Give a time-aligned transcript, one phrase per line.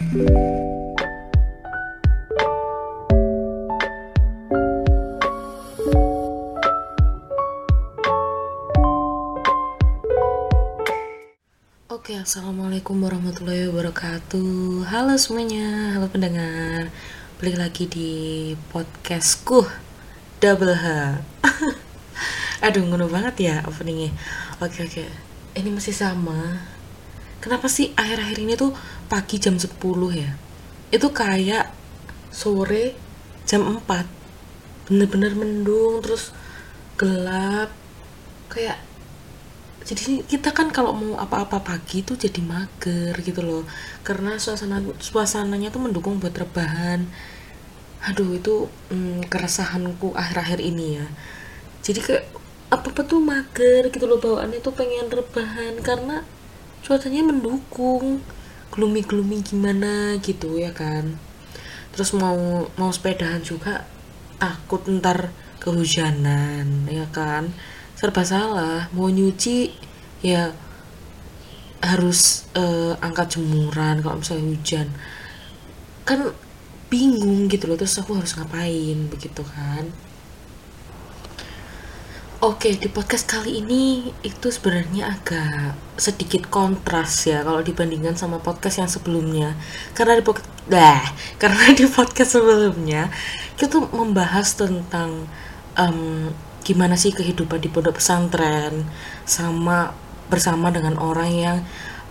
[0.00, 0.16] Oke,
[12.16, 14.88] assalamualaikum warahmatullahi wabarakatuh.
[14.88, 16.88] Halo semuanya, halo pendengar.
[17.36, 18.12] Balik lagi di
[18.72, 19.68] podcastku
[20.40, 21.20] Double H.
[22.64, 24.16] Aduh, ngono banget ya openingnya.
[24.64, 25.04] Oke oke,
[25.60, 26.79] ini masih sama.
[27.40, 28.76] Kenapa sih akhir-akhir ini tuh
[29.08, 29.80] pagi jam 10
[30.12, 30.30] ya?
[30.92, 31.72] Itu kayak
[32.28, 32.94] sore
[33.48, 34.06] jam 4
[34.92, 36.36] Bener-bener mendung, terus
[37.00, 37.72] gelap.
[38.52, 38.90] Kayak
[39.80, 43.64] jadi kita kan kalau mau apa-apa pagi tuh jadi mager gitu loh
[44.04, 47.08] karena suasana suasananya tuh mendukung buat rebahan
[48.04, 51.06] aduh itu hmm, keresahanku akhir-akhir ini ya
[51.80, 52.24] jadi kayak
[52.70, 56.22] apa-apa tuh mager gitu loh bawaannya tuh pengen rebahan karena
[56.84, 58.20] cuacanya mendukung
[58.70, 61.18] gloomy-gloomy gimana gitu ya kan.
[61.90, 63.84] Terus mau mau sepedahan juga
[64.38, 67.50] takut ntar kehujanan ya kan.
[67.98, 69.74] Serba salah mau nyuci
[70.24, 70.54] ya
[71.80, 74.88] harus uh, angkat jemuran kalau misalnya hujan.
[76.06, 76.32] Kan
[76.90, 79.86] bingung gitu loh terus aku harus ngapain begitu kan
[82.40, 88.80] Oke, di podcast kali ini itu sebenarnya agak sedikit kontras ya kalau dibandingkan sama podcast
[88.80, 89.52] yang sebelumnya.
[89.92, 90.48] Karena di podcast
[91.42, 93.12] karena di podcast sebelumnya
[93.60, 95.28] kita membahas tentang
[95.76, 96.32] um,
[96.64, 98.88] gimana sih kehidupan di pondok pesantren
[99.28, 99.92] sama
[100.32, 101.58] bersama dengan orang yang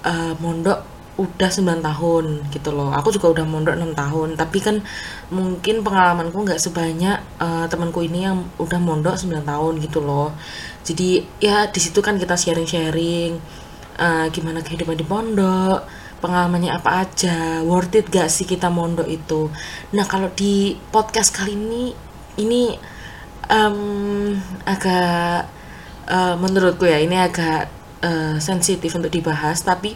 [0.06, 0.86] uh, mondok
[1.20, 2.26] udah 9 tahun
[2.56, 2.96] gitu loh.
[2.96, 4.80] Aku juga udah mondok 6 tahun tapi kan
[5.28, 10.32] mungkin pengalamanku nggak sebanyak uh, temanku ini yang udah mondok 9 tahun gitu loh.
[10.88, 13.36] Jadi ya di situ kan kita sharing-sharing
[14.00, 15.84] uh, gimana kehidupan di pondok
[16.20, 19.52] pengalamannya apa aja worth it gak sih kita mondok itu?
[19.92, 21.92] Nah kalau di podcast kali ini
[22.40, 22.64] ini
[23.52, 25.52] um, agak
[26.08, 27.68] uh, menurutku ya ini agak
[28.04, 29.96] uh, sensitif untuk dibahas tapi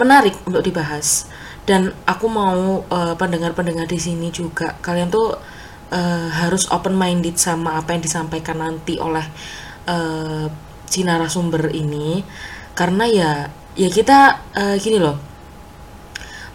[0.00, 1.28] menarik untuk dibahas.
[1.68, 5.36] Dan aku mau uh, pendengar-pendengar di sini juga kalian tuh
[5.92, 9.22] uh, harus open minded sama apa yang disampaikan nanti oleh
[9.84, 10.48] uh,
[10.88, 12.24] si narasumber ini.
[12.72, 13.32] Karena ya
[13.76, 15.20] ya kita uh, gini loh.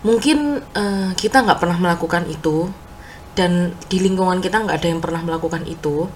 [0.02, 2.70] Mungkin uh, kita nggak pernah melakukan itu
[3.38, 6.10] dan di lingkungan kita nggak ada yang pernah melakukan itu.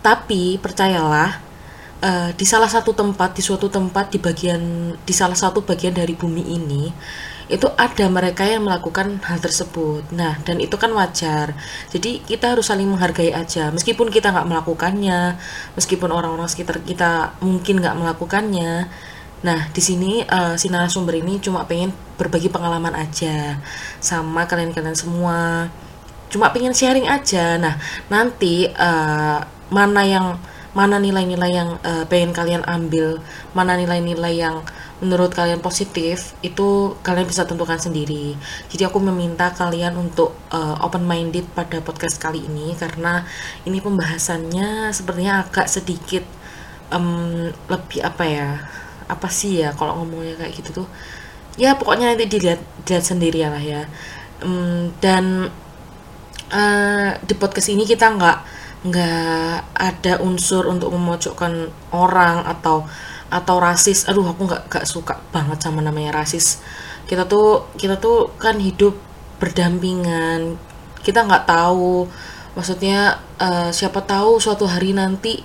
[0.00, 1.49] Tapi percayalah
[2.02, 6.16] uh, di salah satu tempat di suatu tempat di bagian di salah satu bagian dari
[6.16, 6.82] bumi ini
[7.50, 10.06] itu ada mereka yang melakukan hal tersebut.
[10.14, 11.50] Nah, dan itu kan wajar.
[11.90, 15.34] Jadi kita harus saling menghargai aja, meskipun kita nggak melakukannya,
[15.74, 18.86] meskipun orang-orang sekitar kita mungkin nggak melakukannya.
[19.42, 23.58] Nah, di sini uh, si narasumber ini cuma pengen berbagi pengalaman aja
[23.98, 25.66] sama kalian-kalian semua.
[26.30, 27.58] Cuma pengen sharing aja.
[27.58, 27.74] Nah,
[28.06, 29.42] nanti uh,
[29.74, 30.26] mana yang
[30.70, 33.18] mana nilai-nilai yang uh, pengen kalian ambil,
[33.58, 34.62] mana nilai-nilai yang
[35.02, 38.38] menurut kalian positif, itu kalian bisa tentukan sendiri.
[38.70, 43.24] Jadi aku meminta kalian untuk uh, eh, open minded pada podcast kali ini karena
[43.66, 46.22] ini pembahasannya sepertinya agak sedikit
[46.94, 48.48] um, lebih apa ya?
[49.10, 50.88] Apa sih ya kalau ngomongnya kayak gitu tuh?
[51.58, 53.90] Ya pokoknya nanti dilihat dilihat sendiri lah ya.
[54.44, 55.50] Um, dan
[56.54, 62.88] uh, di podcast ini kita nggak nggak ada unsur untuk memojokkan orang atau
[63.30, 64.08] atau rasis.
[64.08, 66.64] Aduh aku nggak nggak suka banget sama namanya rasis.
[67.04, 68.96] Kita tuh kita tuh kan hidup
[69.38, 70.56] berdampingan.
[71.00, 72.08] Kita nggak tahu
[72.56, 75.38] maksudnya uh, siapa tahu suatu hari nanti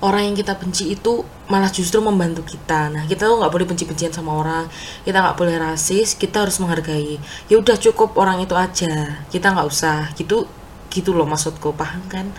[0.00, 2.90] orang yang kita benci itu malah justru membantu kita.
[2.90, 4.64] Nah kita tuh nggak boleh benci-bencian sama orang.
[5.02, 7.18] Kita nggak boleh rasis kita harus menghargai.
[7.50, 9.26] Ya udah cukup orang itu aja.
[9.28, 10.10] Kita nggak usah.
[10.14, 10.46] Gitu
[10.90, 11.74] gitu loh maksudku.
[11.76, 12.32] Paham kan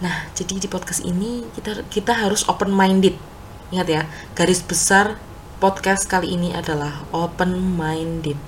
[0.00, 3.20] Nah, jadi di podcast ini kita kita harus open minded.
[3.68, 4.02] Ingat ya,
[4.32, 5.20] garis besar
[5.60, 8.40] podcast kali ini adalah open minded.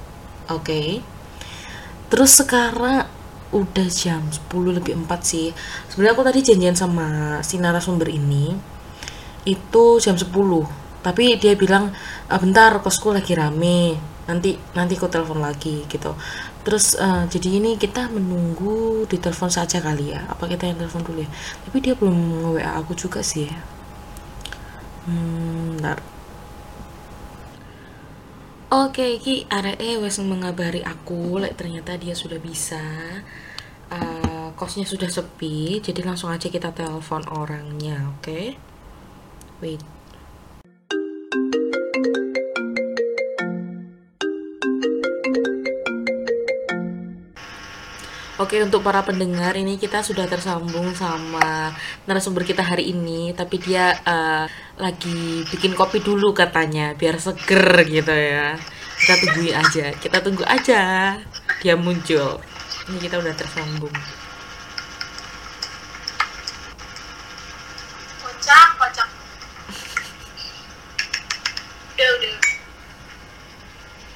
[0.48, 0.64] Oke.
[0.64, 0.88] Okay?
[2.08, 3.04] Terus sekarang
[3.52, 4.48] udah jam 10
[4.80, 5.52] lebih 4 sih.
[5.92, 7.06] Sebenarnya aku tadi janjian sama
[7.44, 8.56] si narasumber ini
[9.44, 10.32] itu jam 10.
[11.04, 11.92] Tapi dia bilang,
[12.32, 16.16] ah, "Bentar, kosku lagi rame." Nanti nanti aku telepon lagi gitu
[16.62, 21.02] terus uh, jadi ini kita menunggu di telepon saja kali ya apa kita yang telepon
[21.02, 21.30] dulu ya
[21.66, 23.58] tapi dia belum nge WA aku juga sih ya
[25.10, 25.98] hmm, bentar
[28.72, 32.80] Oke, ki RE wes mengabari aku, like, ternyata dia sudah bisa.
[33.92, 38.24] Uh, kosnya sudah sepi, jadi langsung aja kita telepon orangnya, oke?
[38.24, 38.56] Okay?
[39.60, 39.84] Wait.
[48.40, 51.68] Oke, untuk para pendengar ini kita sudah tersambung sama
[52.08, 54.48] narasumber kita hari ini, tapi dia uh,
[54.80, 58.56] lagi bikin kopi dulu katanya, biar seger gitu ya.
[58.96, 60.80] Kita tungguin aja, kita tunggu aja
[61.60, 62.40] dia muncul.
[62.88, 63.92] Ini kita udah tersambung.
[68.24, 69.08] Kocak, kocak.
[71.94, 72.36] Udah, udah.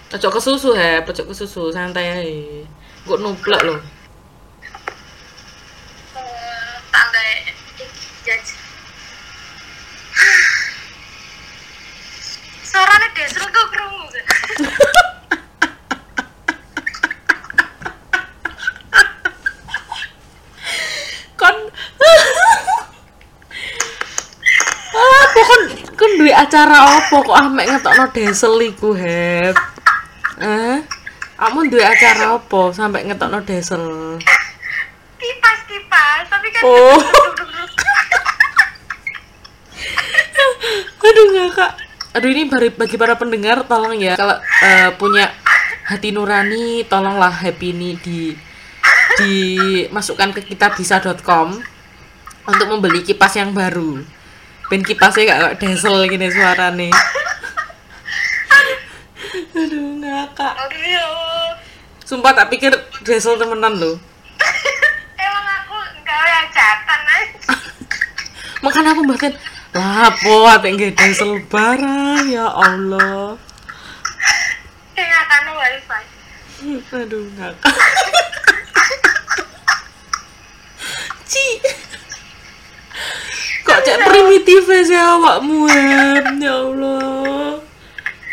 [0.08, 2.64] Pojok ke susu he, pojok ke susu santai aja.
[3.04, 3.95] Gue nuplek loh.
[13.16, 14.24] Suaranya desel kok kerungu kan?
[21.40, 21.56] Kon
[24.96, 25.62] Ah, apa kon
[25.96, 29.56] kon duwe acara apa kok ah mek ngetokno desel iku, Heb?
[30.36, 30.84] Eh?
[31.40, 34.20] Kamu duwe acara apa sampai ngetokno desel?
[35.16, 36.28] Kipas, kipas.
[36.28, 37.00] Tapi kan Oh.
[41.00, 41.72] Aduh ngakak.
[42.16, 45.28] Aduh ini bagi, para pendengar tolong ya kalau eh, punya
[45.84, 48.32] hati nurani tolonglah happy ini di
[49.20, 51.60] dimasukkan ke kitabisa.com
[52.48, 54.00] untuk membeli kipas yang baru.
[54.72, 56.26] Ben kipasnya gak kayak diesel gini.
[59.52, 60.52] Aduh ngakak.
[60.56, 61.60] Aduh Allah.
[62.00, 62.72] Sumpah tak pikir
[63.04, 64.00] diesel temenan loh.
[65.20, 67.40] Emang aku nggak hajatan aja.
[68.64, 69.32] Makanya aku bahkan
[69.76, 73.36] lapo ate nggih diesel barang ya Allah.
[74.96, 76.02] Kayak akan wifi.
[76.96, 77.60] Aduh ngakak.
[81.30, 81.46] Ci.
[83.62, 86.40] Kok cek primitif sih awakmu Em?
[86.40, 87.60] ya Allah.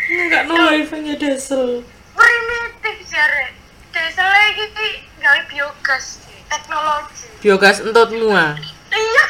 [0.08, 1.84] Enggak no wifi nya diesel.
[2.16, 3.52] Primitif jare.
[3.92, 4.64] Desa lagi
[5.20, 7.28] gawe biogas teknologi.
[7.44, 8.56] Biogas entutmu ah.
[8.88, 9.24] Iya.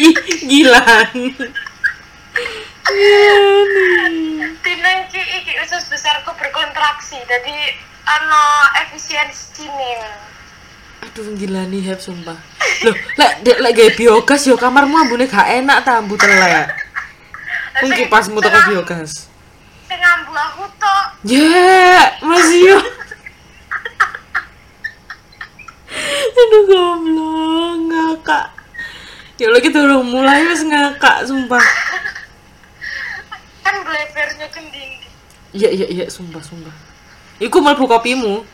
[0.00, 0.16] Ih,
[0.48, 0.80] gila.
[4.64, 7.20] Tinang ki iki usus besarku berkontraksi.
[7.28, 7.56] Jadi
[8.08, 8.42] ano
[8.88, 10.00] efisiensi nih.
[11.02, 12.38] Aduh gila nih Heb sumpah.
[12.88, 16.72] Loh, lek dek lek gawe biogas yo kamarmu ambune gak enak ta ambu telek.
[17.84, 19.28] Wong kipasmu toko biogas.
[19.90, 21.04] Sing ngambu aku tok.
[21.26, 22.78] Ya, masih yo.
[26.42, 28.61] Aduh goblok, ngakak.
[29.42, 31.66] Ya lagi turun mulai wis ngakak sumpah.
[33.66, 35.02] Kan blebernya kending.
[35.50, 36.70] Iya iya iya sumpah sumpah.
[37.42, 38.46] Iku mlebu kopimu.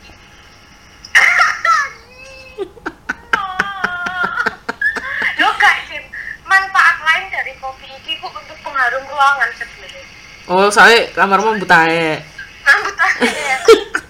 [5.37, 6.09] Lo gak Jim,
[6.49, 10.05] manfaat lain dari kopi ini kok untuk pengharum ruangan sebenarnya.
[10.49, 11.61] Oh, soalnya kamarmu.
[11.61, 12.17] Rambut ya.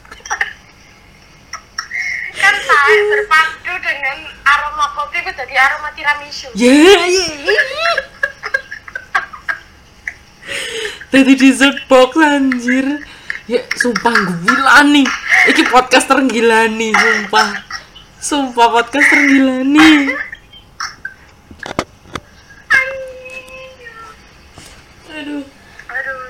[2.39, 6.49] kan saya berpadu dengan aroma kopi itu jadi aroma tiramisu.
[6.55, 7.93] Ya, ya, ya.
[11.09, 13.05] Tadi dessert box anjir.
[13.49, 14.13] Ya, sumpah
[14.45, 15.09] gila nih.
[15.49, 17.49] Iki podcast tergila nih, sumpah.
[18.21, 20.13] Sumpah podcast tergila nih.
[25.09, 25.43] Aduh.
[25.89, 26.21] Aduh.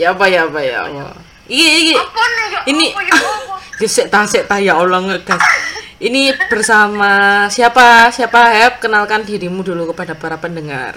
[0.00, 0.90] Ya apa ya apa ya apa.
[0.90, 1.06] Ya?
[1.48, 1.96] Ini
[2.92, 3.47] Apa ya apa?
[3.78, 5.42] Gesek ta sek ta ya Allah ngegas.
[5.98, 8.10] Ini bersama siapa?
[8.14, 8.72] Siapa Heb?
[8.78, 10.94] Kenalkan dirimu dulu kepada para pendengar.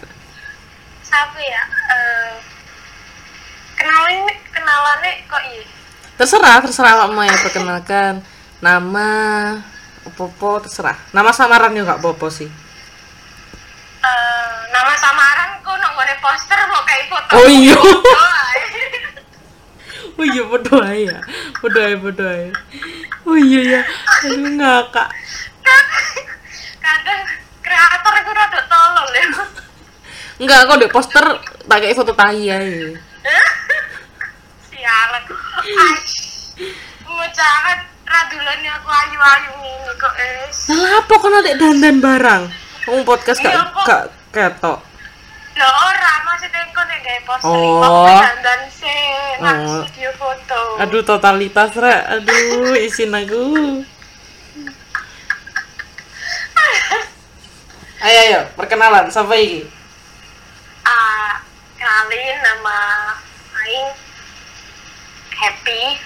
[1.01, 1.63] Siapa ya?
[1.89, 2.33] Eh,
[3.81, 5.65] kenalin kenalannya kok iya?
[6.21, 8.13] Terserah, terserah kamu ya perkenalkan
[8.61, 9.09] nama
[10.05, 10.97] apa-apa terserah.
[11.09, 12.49] Nama samaran juga gak apa-apa sih.
[14.05, 17.31] Eh, nama samaran kok ngone poster mau kayak foto.
[17.41, 17.77] Oh iya.
[20.17, 21.17] Oh iya berdoa ya.
[21.59, 22.51] Berdoa ya, berdoa ya.
[23.23, 23.81] Oh iya ya.
[24.27, 25.09] Aduh ngakak.
[26.77, 27.21] Kadang
[27.61, 29.25] kreator itu rada tolol ya.
[30.41, 31.25] Enggak, kok di poster
[31.69, 32.89] kayak foto tahi aja.
[34.67, 35.23] Sialan.
[37.05, 39.53] Ngucapan radulannya aku ayu-ayu
[39.95, 40.57] kok es.
[40.73, 42.43] Nah, apa kok nanti dandan barang?
[42.81, 43.85] Kamu podcast gak, Iya, kok.
[43.85, 44.03] gak
[44.33, 44.79] ketok.
[45.51, 48.07] Lah ora maksudnya kok nek gawe poster Oh.
[48.07, 49.03] dandan sih
[49.39, 49.83] nak Oh.
[49.83, 50.61] studio foto.
[50.79, 52.01] Aduh totalitas rek.
[52.09, 53.41] Aduh isin aku.
[58.01, 59.61] Ayo ayo perkenalan siapa ini?
[60.81, 61.37] Ah,
[61.77, 62.77] kenalin nama
[63.61, 63.93] Aing
[65.31, 66.01] Happy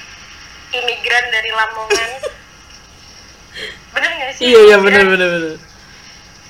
[0.74, 2.12] imigran dari Lamongan.
[3.96, 4.44] bener gak sih?
[4.44, 5.56] Iya iya bener bener bener.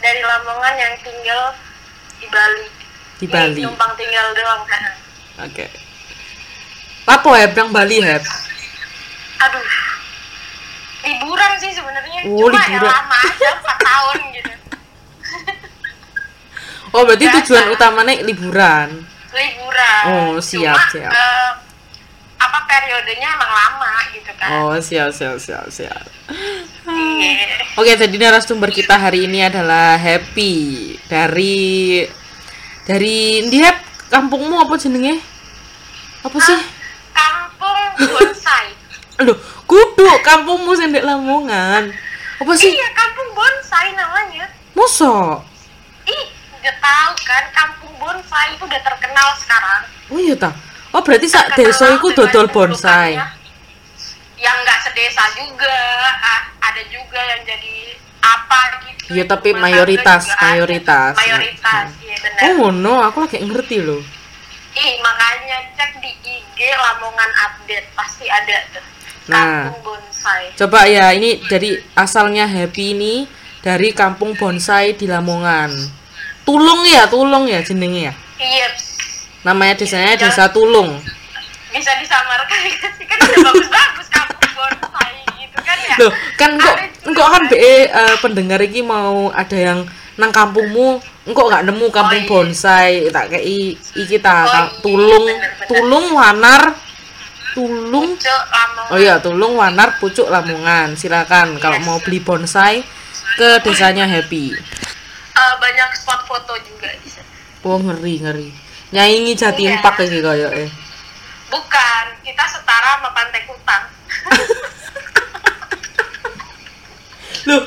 [0.01, 1.53] Dari Lamongan yang tinggal
[2.17, 2.65] di Bali.
[3.15, 3.61] Di Bali.
[3.61, 4.83] Numpang tinggal doang kan.
[5.41, 5.65] Oke.
[7.05, 8.23] Lapo heb yang Bali heb?
[9.37, 9.65] Aduh.
[11.01, 12.89] Liburan sih sebenarnya Oh, cuma ya liburan.
[12.91, 14.51] lama aja 4 tahun gitu
[16.89, 17.37] Oh, berarti Biasa.
[17.41, 18.89] tujuan utamanya liburan.
[19.29, 21.11] liburan Oh, siap, cuma, siap.
[21.11, 21.51] eh,
[22.37, 26.03] apa periodenya emang lama gitu kan Oh, siap siap siap siap.
[26.87, 27.35] Iya.
[27.75, 30.55] Oke, jadi narasumber kita hari ini adalah Happy
[31.05, 32.07] dari
[32.85, 33.73] dari dia
[34.07, 35.21] kampungmu apa jenenge?
[36.21, 36.59] Apa sih?
[37.15, 38.67] kampung bonsai
[39.21, 41.89] Aduh, kudu kampungmu sendek Lamongan.
[42.35, 42.75] Apa sih?
[42.75, 45.39] iya kampung bonsai namanya Mosok?
[46.05, 50.51] ih udah tahu kan kampung bonsai itu udah terkenal sekarang Oh iya ta.
[50.91, 53.17] Oh berarti sak desa iku dengan dodol bonsai.
[54.35, 55.77] yang nggak sedesa juga
[56.21, 60.41] ah, ada juga yang jadi apa gitu Iya, tapi Rumah mayoritas, ada.
[60.49, 61.13] mayoritas.
[61.15, 64.01] mayoritas iya benar Oh no, aku lagi ngerti loh.
[64.73, 68.83] ih makanya cek di IG Lamongan update pasti ada tuh
[69.25, 69.69] Nah.
[69.69, 73.25] kampung bonsai Coba ya, ini dari asalnya Happy ini
[73.61, 75.73] dari kampung bonsai di Lamongan.
[76.43, 78.13] Tulung ya, Tulung ya jenenge ya.
[78.37, 78.67] iya
[79.41, 80.29] Namanya desanya Ya.
[80.29, 81.01] Desa Tulung.
[81.71, 82.73] Bisa disamarkan sih
[83.09, 86.75] kan udah bagus-bagus kampung bonsai gitu kan ya Loh, kan kok
[87.07, 87.43] kok kan kan.
[87.47, 89.79] BE eh, pendengar iki mau ada yang
[90.15, 92.29] nang kampungmu engkau nggak nemu kampung Oh, iya.
[92.29, 93.43] bonsai tak kayak
[93.93, 95.67] iki ta Oh, ka- iya, tulung bener-bener.
[95.67, 96.63] tulung wanar
[97.51, 101.85] tulung Cuk, Lamongan oh iya tulung wanar pucuk lamongan silakan kalau Yes.
[101.85, 102.83] mau beli bonsai
[103.35, 104.55] ke desanya happy
[105.35, 107.27] Eh, banyak spot foto juga di sana
[107.61, 108.49] oh ngeri ngeri
[108.91, 109.83] nyaingi jatim Iya.
[109.83, 110.69] pak iki kaya eh
[111.47, 113.83] bukan kita setara sama pantai kutang
[117.45, 117.61] loh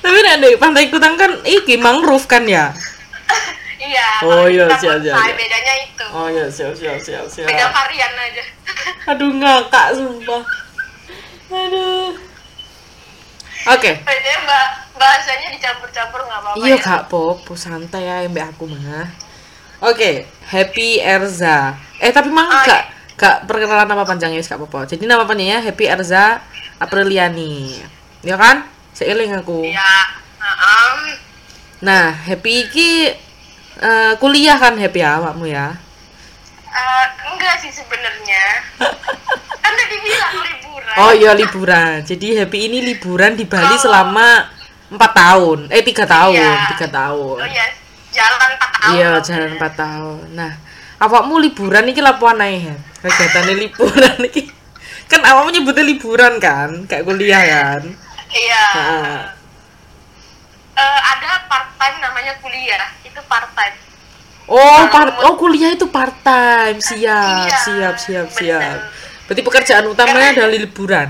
[0.00, 2.72] tapi di pantai kutang kan iki mangrove kan ya
[3.78, 5.36] iya Oh, iya, siap, siap, siap.
[5.36, 8.44] bedanya itu oh iya siap siap siap siap beda varian aja
[9.12, 10.42] Aduh ngakak sumpah.
[11.46, 12.10] Aduh.
[13.64, 13.90] Oke.
[14.02, 14.66] bedanya mbak
[14.96, 19.06] bahasanya dicampur-campur nggak apa-apa Iya ya kak Pop, santai ya mbak aku mah.
[19.84, 20.10] Oke,
[20.44, 21.76] Happy Erza.
[21.98, 22.82] Eh tapi mang Oh, gak
[23.14, 24.88] gak perkenalan nama panjangnya wis gak apa-apa.
[24.88, 26.40] Jadi nama panjangnya Happy Erza
[26.78, 27.78] Apriliani.
[28.20, 28.64] Ya kan?
[28.90, 29.66] Seiling aku.
[29.66, 29.92] ya
[30.40, 31.00] um,
[31.80, 33.12] Nah, Happy iki
[33.76, 35.76] eh, kuliah kan Happy ya awakmu ya?
[36.66, 38.42] eh, enggak sih sebenarnya
[39.62, 42.02] kan tadi bilang liburan Oh iya liburan.
[42.02, 44.48] Jadi Happy ini liburan di Bali selama
[44.88, 45.58] empat tahun.
[45.68, 46.70] Eh tiga tahun, Iya.
[46.74, 47.36] tiga tahun.
[47.36, 47.66] oh iya
[48.14, 50.18] jalan 4 tahun Iya, jalan 4 tahun.
[50.32, 50.52] Nah,
[51.02, 52.76] awakmu liburan iki lapo anae ya?
[53.02, 54.46] Kegiatane liburan iki.
[55.04, 57.82] Kan awakmu nyebutnya liburan kan, kayak kuliah kan.
[58.30, 59.18] iya Heeh.
[60.74, 63.76] Eh, ada part time namanya kuliah itu part time
[64.44, 66.76] Oh, part oh kuliah itu part time.
[66.76, 68.60] Siap, Iya, siap, siap, siap.
[68.60, 68.78] bener.
[69.24, 71.08] Berarti pekerjaan utamanya adalah liburan.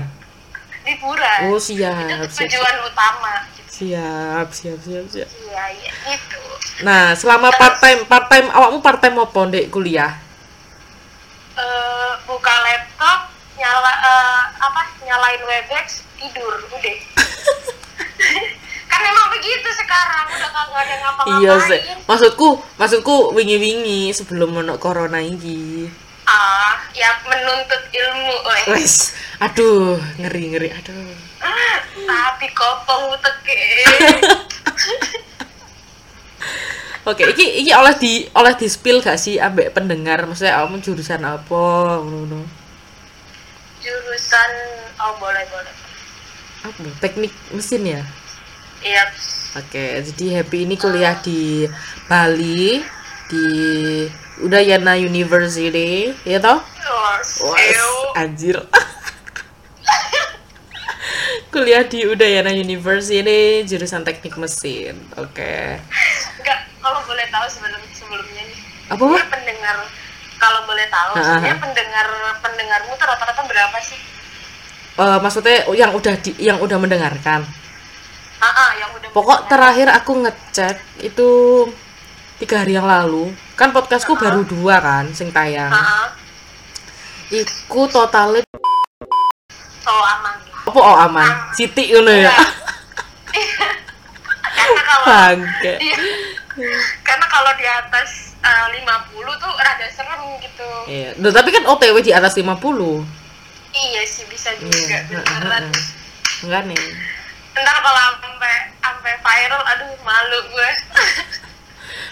[0.85, 2.45] liburan Oh, itu siap, siap.
[2.47, 3.33] tujuan utama
[3.75, 5.27] Siap, siap, siap, siap.
[5.27, 6.39] iya iya gitu
[6.83, 10.11] Nah, selama part time, part time awakmu part time apa ndek kuliah?
[11.55, 16.95] Eh, buka laptop nyala eh, apa nyalain webex tidur udah
[18.91, 21.79] kan memang begitu sekarang udah kagak ada ngapa-ngapain Iya sih.
[22.03, 25.87] Maksudku, maksudku wingi-wingi sebelum ono corona iki.
[26.25, 28.35] Ah ya menuntut ilmu.
[28.73, 31.13] Wes, aduh, ngeri ngeri, aduh.
[32.05, 33.61] tapi kopong teke
[37.05, 40.25] Oke, iki iki oleh di oleh di spill gak sih ambek pendengar?
[40.25, 41.65] Maksudnya kamu jurusan apa?
[42.01, 42.65] Ngono.
[43.85, 44.51] jurusan
[44.97, 45.73] oh boleh boleh
[46.65, 46.81] Apa?
[46.97, 48.01] Teknik mesin ya?
[48.81, 49.05] iya
[49.55, 51.69] Oke, jadi Happy ini kuliah di
[52.09, 52.81] Bali
[53.29, 53.45] di
[54.37, 56.59] Udayana University, ya toh?
[57.39, 57.91] Ew.
[58.13, 58.59] anjir.
[61.51, 64.99] kuliah di Udayana University jurusan teknik mesin.
[65.15, 65.79] Oke.
[66.35, 68.99] enggak kalau boleh tahu sebelum sebelumnya nih Apa?
[68.99, 69.75] Sebenarnya pendengar
[70.35, 71.63] kalau boleh tahu Ah, ah, sebenarnya ah.
[71.63, 72.07] pendengar
[72.41, 73.99] pendengarmu tuh rata-rata berapa sih
[74.95, 77.43] Eh, maksudnya yang udah di, yang udah mendengarkan.
[78.37, 79.51] ah ah, yang udah Pokok mendengar.
[79.51, 81.29] terakhir aku ngecek itu
[82.37, 83.31] tiga hari yang lalu.
[83.55, 85.71] Kan podcastku baru dua kan, sing tayang.
[85.71, 86.07] Ah, ah.
[87.27, 88.45] Iku totalnya
[89.85, 91.29] oh aman apa oh aman?
[91.53, 92.33] Siti ngono ya.
[94.55, 95.73] karena kalau Bangke.
[95.77, 95.97] Iya.
[97.03, 98.87] karena kalau di atas eh, 50
[99.37, 101.09] tuh rada serem gitu Iya.
[101.17, 102.47] Duh, tapi kan OTW di atas 50.
[103.75, 105.65] iya sih bisa juga Iya, beneran
[106.41, 106.79] Enggak nih.
[107.55, 110.69] ntar kalau sampai sampai viral aduh malu gue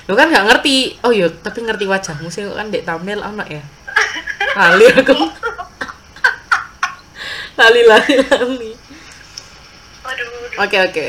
[0.08, 1.00] Lu kan nggak ngerti.
[1.04, 3.64] Oh iya, tapi ngerti wajahmu sih kan dek thumbnail anak ya.
[4.54, 5.16] Lali aku.
[7.60, 8.72] lali lali lali.
[10.60, 11.06] Oke oke.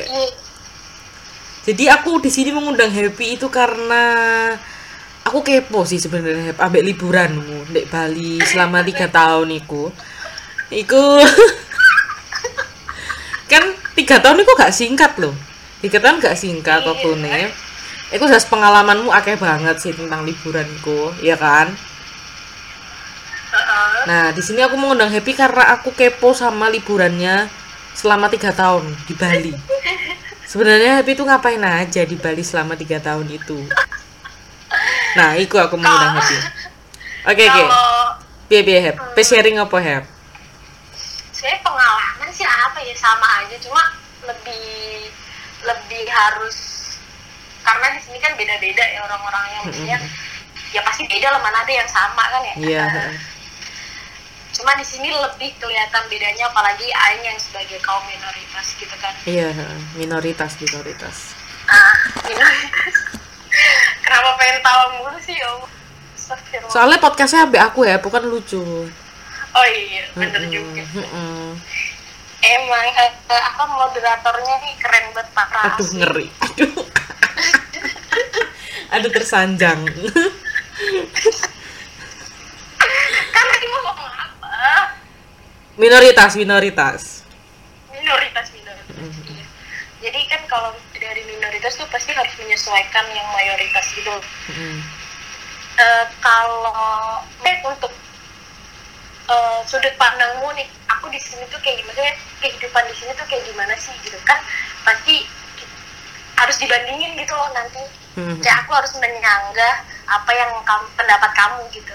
[1.65, 4.05] Jadi aku di sini mengundang Happy itu karena
[5.25, 9.89] aku kepo sih sebenarnya Happy ambek liburanmu di Bali selama tiga tahun iku.
[10.69, 11.03] Iku
[13.53, 13.65] kan
[13.97, 15.33] tiga tahun itu gak singkat loh.
[15.81, 16.89] Tiga tahun gak singkat Iya.
[16.93, 17.49] waktu nih.
[18.15, 21.75] Iku jelas pengalamanmu akeh banget sih tentang liburanku, ya kan?
[24.07, 27.51] Nah, di sini aku mengundang Happy karena aku kepo sama liburannya
[27.99, 29.55] selama tiga tahun di Bali.
[30.51, 33.59] Sebenarnya Happy itu ngapain aja di Bali selama tiga tahun itu?
[35.19, 36.39] Nah, itu aku mengundang Happy.
[37.27, 37.63] Oke oke.
[37.67, 38.05] Kalau
[38.45, 39.17] Piye piye Hap?
[39.17, 40.05] Pe sharing apa Hap?
[41.33, 43.83] sebenarnya pengalaman sih apa ya sama aja cuma
[44.25, 45.13] lebih
[45.65, 46.74] lebih harus
[47.65, 49.99] karena di sini kan beda-beda ya orang-orangnya maksudnya
[50.71, 52.85] ya pasti beda lah mana ada yang sama kan ya Iya.
[54.53, 59.51] cuma di sini lebih kelihatan bedanya apalagi Aing yang sebagai kaum minoritas gitu kan Iya,
[59.95, 61.35] minoritas minoritas.
[61.65, 62.95] ah minoritas
[64.05, 65.71] kenapa pengen tawa mulu sih ya Allah?
[66.15, 66.73] Astagfirullah.
[66.73, 68.61] Soalnya podcastnya ambek aku ya, bukan lucu.
[69.55, 71.55] oh iya bener Mm-mm, juga mm-mm.
[72.43, 75.47] emang eh, eh, apa moderatornya nih keren banget Pak.
[75.79, 76.27] Aduh ngeri.
[76.45, 76.85] Aduh.
[78.95, 79.81] Aduh tersanjang.
[83.35, 84.95] kan tadi mau ngomong apa
[85.79, 87.01] minoritas minoritas.
[87.91, 89.47] minoritas minoritas
[90.03, 94.79] jadi kan kalau dari minoritas tuh pasti harus menyesuaikan yang mayoritas gitu Mm.
[95.75, 97.91] Eh, kalau eh, untuk
[99.27, 103.27] eh, sudut pandangmu nih aku di sini tuh kayak gimana ya kehidupan di sini tuh
[103.27, 104.39] kayak gimana sih gitu kan
[104.87, 105.27] pasti
[106.45, 107.83] harus dibandingin gitu loh nanti
[108.15, 108.39] Mm.
[108.39, 109.75] kayak aku harus menyanggah
[110.07, 111.95] apa yang kamu, pendapat kamu gitu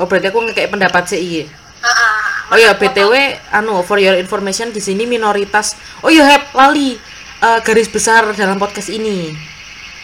[0.00, 1.44] Oh berarti aku kayak pendapat iya.
[1.84, 2.20] Ah, ah.
[2.52, 3.12] Oh ya btw,
[3.52, 5.76] anu for your information di sini minoritas.
[6.00, 6.96] Oh iya Hep, lali
[7.40, 9.32] Eh, garis besar dalam podcast ini.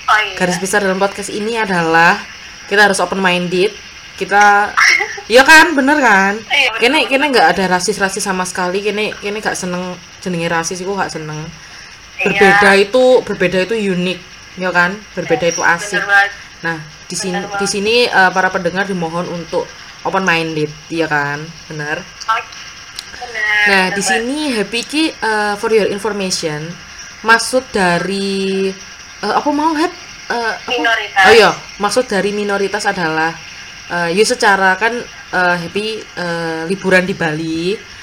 [0.08, 2.16] oh iya Garis besar dalam podcast ini adalah
[2.64, 3.72] kita harus open minded.
[4.16, 4.72] Kita,
[5.36, 6.40] ya kan, bener kan?
[6.48, 6.80] Iya, bener.
[6.80, 8.80] Kene kene nggak ada rasis rasis sama sekali.
[8.80, 10.80] Kene kene gak seneng jenenge rasis.
[10.80, 11.44] Aku gak seneng.
[12.16, 12.88] Berbeda Iya.
[12.88, 14.18] itu berbeda itu unik,
[14.56, 14.96] ya kan?
[15.12, 16.00] Berbeda itu asik.
[16.64, 19.68] Nah, di sini di sini eh, para pendengar dimohon untuk
[20.02, 21.44] open minded, ya kan?
[21.68, 22.00] Benar.
[23.66, 26.70] Nah, di sini Happy Ki eh, for your information
[27.20, 28.70] maksud dari
[29.20, 29.92] eh, apa mau Hap?
[30.26, 30.70] Eh, apa?
[30.70, 31.24] Minoritas.
[31.26, 33.34] Oh iya, maksud dari minoritas adalah
[33.86, 34.94] eh ya secara kan
[35.32, 37.94] eh, Happy eh, liburan di Bali.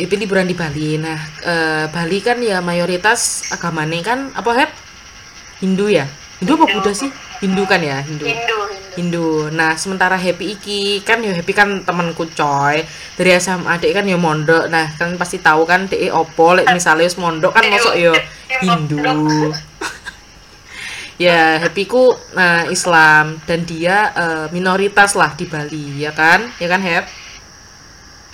[0.00, 0.96] Happy liburan di Bali.
[0.96, 4.70] Nah, eh, Bali kan ya mayoritas agamanya kan apa Hap?
[5.60, 6.08] Hindu ya?
[6.40, 6.76] Hindu apa Hindu.
[6.80, 7.10] Buddha sih?
[7.44, 8.24] Hindu kan ya, Hindu.
[8.24, 8.96] Hindu, Hindu.
[8.96, 9.28] Hindu.
[9.52, 12.80] Nah, sementara Happy iki kan ya Happy kan temanku coy.
[13.16, 14.72] Dari SMA adik kan ya mondok.
[14.72, 18.12] Nah, kan pasti tahu kan DE opo lek misalnya wis mondok kan masuk ya
[18.64, 19.00] Hindu.
[21.24, 26.48] ya, Happy ku nah Islam dan dia eh, minoritas lah di Bali, ya kan?
[26.56, 27.04] Ya kan, Hep?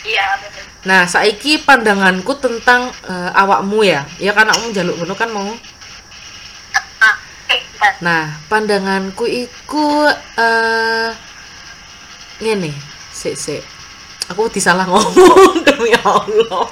[0.07, 0.66] Iya, bener.
[0.87, 4.07] Nah, saiki pandanganku tentang eh, awakmu ya.
[4.23, 5.51] Ya kan awakmu jaluk ngono kan mau.
[8.01, 10.07] Nah, pandanganku iku
[10.39, 11.11] eh
[12.39, 12.71] ngene,
[13.11, 13.63] sik sik.
[14.31, 16.67] Aku disalah ngomong demi Allah.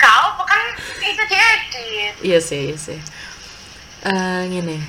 [0.00, 0.62] Kau bukan
[1.00, 2.12] bisa diedit.
[2.24, 2.98] Iya sih, iya sih.
[4.08, 4.80] Eh ngene.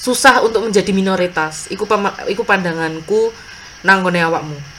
[0.00, 1.68] Susah untuk menjadi minoritas.
[1.68, 1.84] Iku
[2.30, 3.32] iku pandanganku
[3.84, 4.75] nanggone awakmu.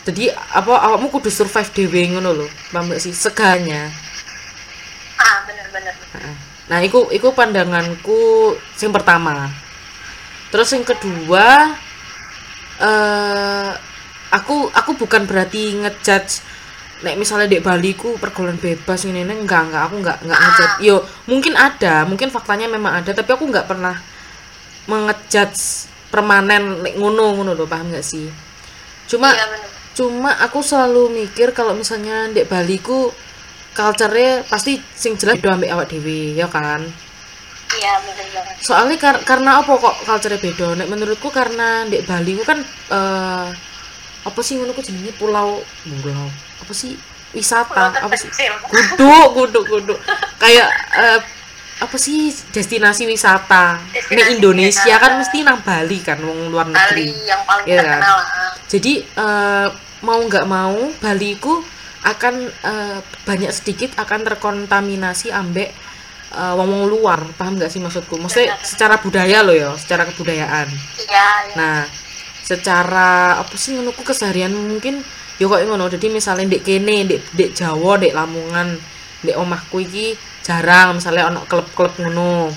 [0.00, 2.46] Jadi apa awakmu kudu survive dhewe ngono lho.
[2.72, 3.12] Paham sih?
[3.12, 3.92] Seganya.
[5.20, 5.92] ah, bener-bener.
[6.70, 9.52] Nah, iku iku pandanganku yang pertama.
[10.48, 11.76] Terus yang kedua
[12.80, 13.70] eh
[14.32, 16.40] aku aku bukan berarti ngejudge
[17.00, 20.76] nek misalnya di Bali ku pergaulan bebas ini ini enggak enggak aku enggak enggak ngejudge.
[20.84, 20.96] Yo,
[21.28, 23.96] mungkin ada, mungkin faktanya memang ada, tapi aku enggak pernah
[24.88, 28.28] mengejudge permanen nek ngono ngono loh, paham nggak sih?
[29.08, 29.79] Cuma Iya, bener.
[30.00, 33.12] Cuma aku selalu mikir kalau misalnya di Bali ku
[33.70, 36.80] culture-nya pasti sing jelas beda ambek awak dhewe ya kan?
[37.70, 38.54] Iya, bener banget.
[38.58, 40.74] soalnya kar- karena apa kok culture beda?
[40.74, 42.58] Nek menurutku karena di Bali ku kan
[42.90, 43.48] eh
[44.20, 45.12] apa sih ngono ku jenenge?
[45.14, 46.26] Pulau pulau.
[46.58, 46.96] Apa sih?
[47.30, 47.92] Wisata.
[47.92, 48.26] Pulau apa sih?
[48.72, 49.98] guduk guduk guduk.
[50.36, 51.20] Kayak eh,
[51.78, 52.28] apa sih?
[52.50, 53.78] Destinasi wisata.
[53.86, 55.02] Destinasi nek Indonesia wisata.
[55.06, 57.06] kan mesti nang Bali kan wong luar Bali negeri.
[57.22, 57.76] yang paling kan?
[57.78, 58.16] terkenal.
[58.18, 58.52] ah.
[58.66, 59.68] jadi eh,
[60.00, 61.60] mau nggak mau Bali ku
[62.00, 65.68] akan eh, banyak sedikit akan terkontaminasi ambek
[66.32, 67.20] eh, wong-wong luar.
[67.36, 68.16] Paham nggak sih maksudku?
[68.16, 68.64] Maksudnya Benar.
[68.64, 70.68] secara budaya loh ya secara kebudayaan.
[71.04, 71.54] Iya, iya.
[71.56, 71.78] nah
[72.40, 75.04] secara apa sih menurutku keseharian mungkin
[75.36, 75.86] yo kok ngono.
[75.92, 78.80] Jadi misalnya dek kene dek dek Jawa dek Lamongan
[79.20, 80.96] dek omahku iki jarang.
[80.96, 82.48] Misalnya ono klub-klub ngono.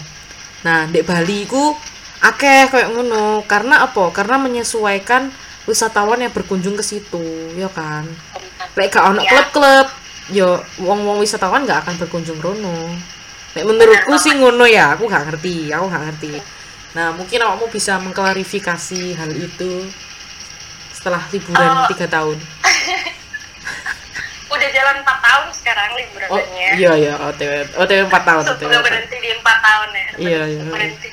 [0.64, 1.76] Nah dek Bali ku
[2.24, 3.44] akeh kayak ngono.
[3.44, 4.10] Karena apa?
[4.16, 5.30] Karena menyesuaikan
[5.64, 7.22] wisatawan yang berkunjung ke situ
[7.54, 8.04] ya kan?
[8.74, 9.30] Lek gak ono Ya.
[9.30, 9.88] klub-klub
[10.30, 12.90] yo wong-wong wisatawan gak akan berkunjung rono.
[13.54, 16.32] Nek menurutku sih ngono ya aku gak ngerti aku gak ngerti.
[16.94, 19.88] Nah mungkin awakmu bisa mengklarifikasi hal itu
[20.92, 21.88] setelah liburan Oh.
[21.88, 22.38] tiga tahun.
[24.54, 27.42] Udah jalan 4 tahun sekarang oh liburannya iya iya otw
[27.74, 30.06] otw empat tahun otw Udah berhenti di 4 tahun ya.
[30.14, 30.62] Iya, iya.
[30.70, 31.08] berhenti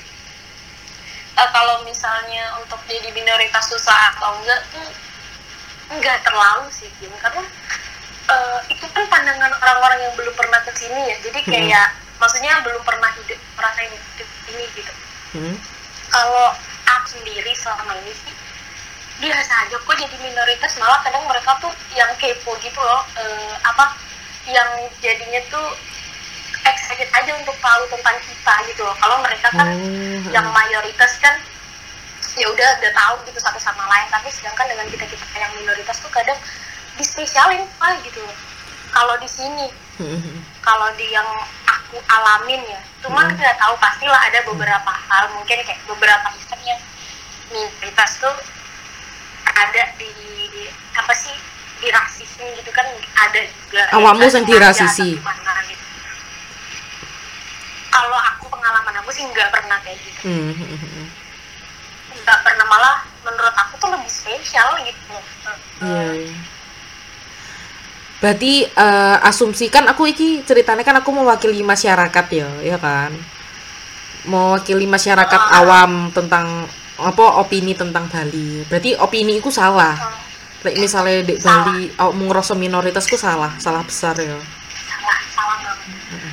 [1.38, 4.88] Eh, kalau misalnya untuk jadi minoritas susah atau enggak tuh
[5.94, 7.12] enggak terlalu sih Kim.
[7.22, 7.42] Karena
[8.30, 11.16] eh, itu kan pandangan orang-orang yang belum pernah ke sini ya.
[11.22, 14.92] Jadi kayak maksudnya belum pernah hidup merasain hidup ini gitu.
[15.30, 15.54] Hmm.
[16.10, 16.50] kalau
[16.90, 18.34] aku sendiri selama ini sih
[19.22, 20.74] biasa aja kok jadi minoritas.
[20.82, 23.06] Malah kadang mereka tuh yang kepo gitu loh.
[23.14, 23.94] Eh, apa
[24.50, 25.70] yang jadinya tuh
[26.64, 28.96] excited aja untuk tahu tentang kita gitu loh.
[28.96, 31.34] Kalau mereka kan Oh, yang mayoritas kan
[32.36, 34.06] ya udah udah tahu gitu satu sama lain.
[34.08, 36.36] Tapi sedangkan dengan kita kita yang minoritas tuh kadang
[36.94, 38.36] dispesialin ah gitu loh.
[38.90, 39.66] Kalau di sini
[40.00, 40.40] Hmm.
[40.64, 41.28] kalau di yang
[41.68, 43.36] aku alamin ya cuman Hmm.
[43.36, 45.28] nggak tahu pastilah ada beberapa hal.
[45.36, 46.80] Mungkin kayak beberapa event yang
[47.50, 48.32] minoritas tuh
[49.44, 50.08] ada di
[50.96, 51.32] apa sih
[51.80, 52.84] di rasisme gitu kan
[53.18, 53.82] ada juga.
[53.88, 54.00] Atau
[55.16, 55.79] gimana gitu.
[57.90, 61.06] Kalau aku pengalaman aku sih nggak pernah kayak gitu Hmm, hmm, hmm.
[62.16, 65.14] nggak pernah malah menurut aku tuh lebih spesial gitu
[65.80, 66.36] Iya, iya.
[68.20, 73.16] Berarti eh, asumsikan aku iki ceritanya kan aku mewakili masyarakat ya, ya kan?
[74.28, 75.64] Mewakili masyarakat Ah.
[75.64, 76.68] awam tentang
[77.00, 78.60] apa opini tentang Bali.
[78.68, 79.96] Berarti opini itu salah.
[80.60, 81.40] Lek misalnya di.
[81.40, 84.36] Bali ngerasa minoritasku salah, salah besar ya.
[84.84, 85.56] salah salah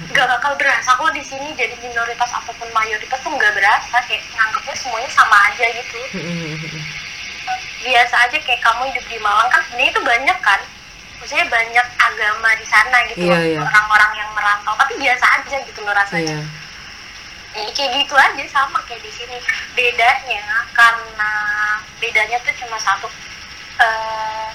[0.08, 4.76] nggak bakal berasa kok di sini jadi minoritas ataupun mayoritas tuh nggak berasa kayak nganggapnya
[4.76, 6.00] semuanya sama aja gitu
[7.86, 10.60] biasa aja kayak kamu hidup di Malang kan sebenarnya itu banyak kan
[11.18, 13.60] maksudnya banyak agama di sana gitu Iya, iya.
[13.62, 16.40] orang-orang yang merantau tapi biasa aja gitu loh rasanya Iya.
[17.58, 19.38] Ya, kayak gitu aja sama kayak di sini
[19.74, 21.32] bedanya karena
[21.98, 23.10] bedanya tuh cuma satu
[23.78, 24.50] eh,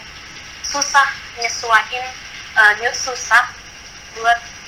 [0.62, 2.06] susah nyesuaiin
[2.52, 3.42] eh, ny- susah
[4.14, 4.61] buat eh,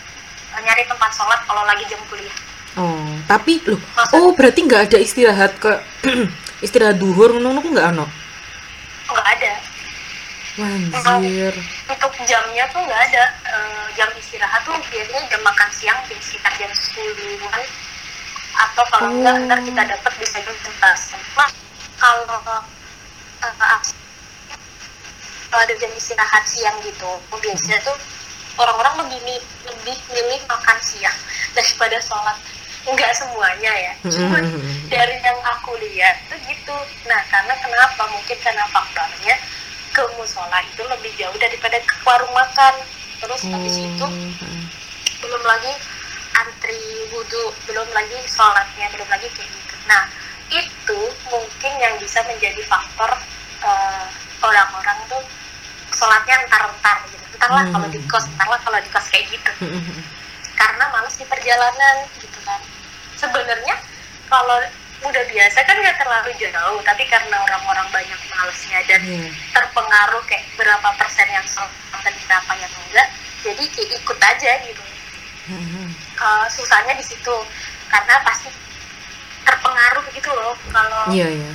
[0.56, 2.36] nyari tempat sholat kalau lagi jam kuliah
[2.74, 5.72] Oh, tapi loh, Maksud- oh berarti nggak ada istirahat ke
[6.60, 8.06] istirahat duhur ngono nggak ono.
[9.06, 9.52] nggak ada
[10.54, 11.54] Wanjir.
[11.84, 16.50] untuk jamnya tuh nggak ada Eh, jam istirahat tuh biasanya jam makan siang jam sekitar
[16.56, 17.62] jam 10-an
[18.54, 19.42] atau kalau enggak Oh.
[19.44, 21.50] ntar kita dapat bisa jam 11 nah
[21.94, 22.38] kalau
[23.40, 23.54] eh,
[25.46, 27.94] kalau ada jam istirahat siang gitu biasanya tuh
[28.56, 31.16] orang-orang lebih mi- lebih milih makan siang
[31.52, 32.38] daripada sholat.
[32.84, 33.92] Enggak semuanya ya.
[34.04, 34.76] Cuman Hmm.
[34.92, 36.76] dari yang aku lihat tuh gitu.
[37.08, 38.02] Nah karena kenapa?
[38.12, 39.34] Mungkin karena faktornya
[39.88, 42.74] ke musola itu lebih jauh daripada ke warung makan.
[43.20, 44.62] Terus habis itu Hmm.
[45.18, 45.72] belum lagi
[46.34, 46.76] antri
[47.08, 49.74] wudhu belum lagi sholatnya belum lagi kayak gitu.
[49.88, 50.02] Nah
[50.52, 53.10] itu mungkin yang bisa menjadi faktor
[53.64, 54.06] eh,
[54.44, 55.24] orang-orang tuh
[55.88, 60.02] sholatnya entar-entar gitu entarlah kalau di kos entarlah kalau di kos kayak gitu Hmm.
[60.54, 62.60] karena males di perjalanan gitu kan
[63.14, 63.74] sebenarnya
[64.26, 64.58] kalau
[65.02, 69.28] udah biasa kan nggak terlalu jauh tapi karena orang-orang banyak malesnya dan Iya.
[69.52, 71.44] terpengaruh kayak berapa persen yang
[71.94, 73.08] dan berapa yang enggak
[73.42, 74.82] jadi kayak ikut aja gitu
[75.44, 75.92] Hmm.
[75.92, 77.36] Eh, susahnya di situ
[77.86, 78.48] karena pasti
[79.44, 81.52] terpengaruh gitu loh kalau Iya, iya.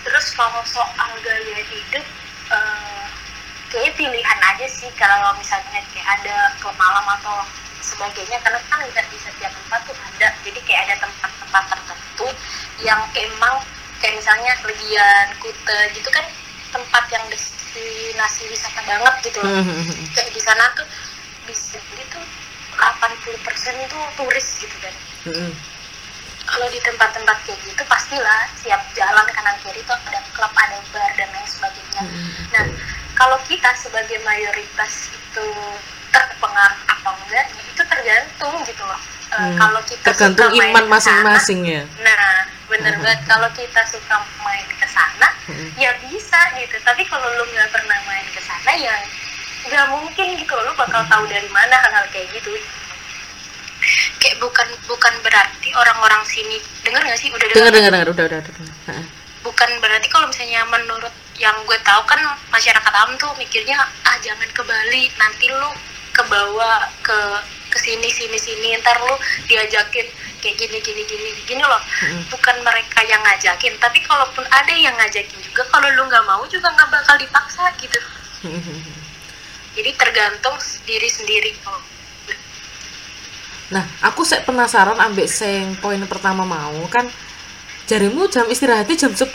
[0.00, 2.04] terus kalau soal gaya hidup
[2.50, 3.04] eh
[3.70, 7.46] kayaknya pilihan aja sih kalau misalnya kayak ada ke malam atau
[7.80, 12.26] sebagainya karena kan di setiap tempat tuh ada jadi kayak ada tempat-tempat tertentu
[12.82, 13.62] yang emang
[14.02, 16.26] kayak misalnya Legian, Kute gitu kan
[16.70, 19.86] tempat yang destinasi wisata banget gitu loh Hmm.
[20.12, 20.86] kayak di sana tuh
[21.46, 21.78] bisa
[22.10, 22.24] tuh
[22.74, 24.94] 80% tuh turis gitu kan
[25.30, 25.50] Hmm.
[26.46, 31.10] kalau di tempat-tempat kayak gitu pastilah siap jalan kanan kiri tuh ada klub ada bar
[31.14, 32.30] dan lain sebagainya Hmm.
[32.50, 32.64] nah
[33.20, 35.46] kalau kita sebagai mayoritas itu
[36.08, 39.54] terpengaruh atau enggak ya itu tergantung gitu loh Eh, Hmm.
[39.54, 41.82] kalau kita Tergantung suka iman masing-masing ya.
[42.00, 42.34] nah
[42.66, 43.02] bener Hmm.
[43.06, 45.70] banget kalau kita suka main ke sana Hmm.
[45.76, 48.90] ya bisa gitu tapi kalau lu nggak pernah main ke sana ya
[49.62, 52.50] nggak mungkin gitu lu bakal tahu dari mana hal-hal kayak gitu
[54.18, 58.38] kayak bukan bukan berarti orang-orang sini dengar nggak sih udah Dengar dengar dengar udah udah
[58.42, 58.54] udah.
[58.90, 59.04] Heeh.
[59.40, 62.20] bukan berarti kalau misalnya menurut yang gue tahu kan
[62.52, 65.72] masyarakat awam tuh mikirnya ah jangan ke Bali nanti lu
[66.12, 67.18] ke bawah ke
[67.72, 69.16] ke sini sini sini ntar lu
[69.48, 70.04] diajakin
[70.44, 72.28] kayak gini gini gini gini loh Mm-mm.
[72.28, 76.68] bukan mereka yang ngajakin tapi kalaupun ada yang ngajakin juga kalau lu nggak mau juga
[76.76, 78.00] nggak bakal dipaksa gitu
[79.78, 81.80] jadi tergantung diri sendiri kalau
[83.70, 87.06] Nah, aku sek penasaran ambek sing poin pertama mau kan
[87.86, 89.30] jarimu jam istirahatnya jam 10.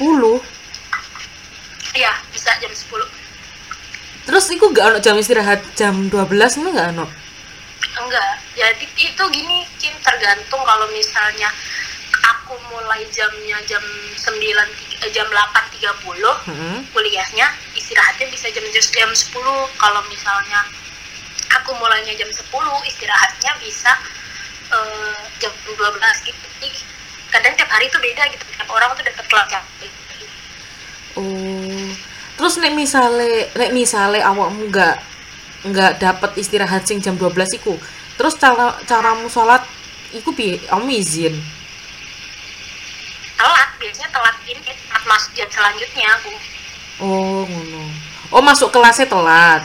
[1.95, 3.07] Iya, bisa jam 10.
[4.27, 7.05] Terus iku gak ono jam istirahat jam 12 ngono gak ono?
[8.03, 8.33] Enggak.
[8.59, 11.47] Jadi itu gini, Kim, tergantung kalau misalnya
[12.35, 13.81] aku mulai jamnya jam
[14.17, 14.27] 9
[15.05, 15.85] eh, jam 8.30
[16.49, 16.77] Heeh.
[16.89, 19.33] kuliahnya istirahatnya bisa jam jam 10
[19.77, 20.65] kalau misalnya
[21.53, 22.41] aku mulainya jam 10
[22.89, 23.91] istirahatnya bisa
[24.73, 25.77] eh, jam 12
[26.25, 26.69] gitu Jadi,
[27.29, 29.95] kadang tiap hari itu beda gitu tiap orang tuh dapat kelas yang beda.
[31.15, 31.54] Oh.
[32.35, 34.95] Terus nek misale nek misale awakmu nggak
[35.65, 37.79] nggak dapat istirahat sing jam 12 iku.
[38.15, 39.63] Terus cara caramu sholat
[40.11, 40.59] iku piye?
[40.61, 41.35] Kamu izin.
[43.35, 46.31] telat biasanya telat ini telat masuk jam selanjutnya aku
[46.97, 47.83] Oh, ngono.
[48.31, 49.59] Oh, masuk kelasnya telat.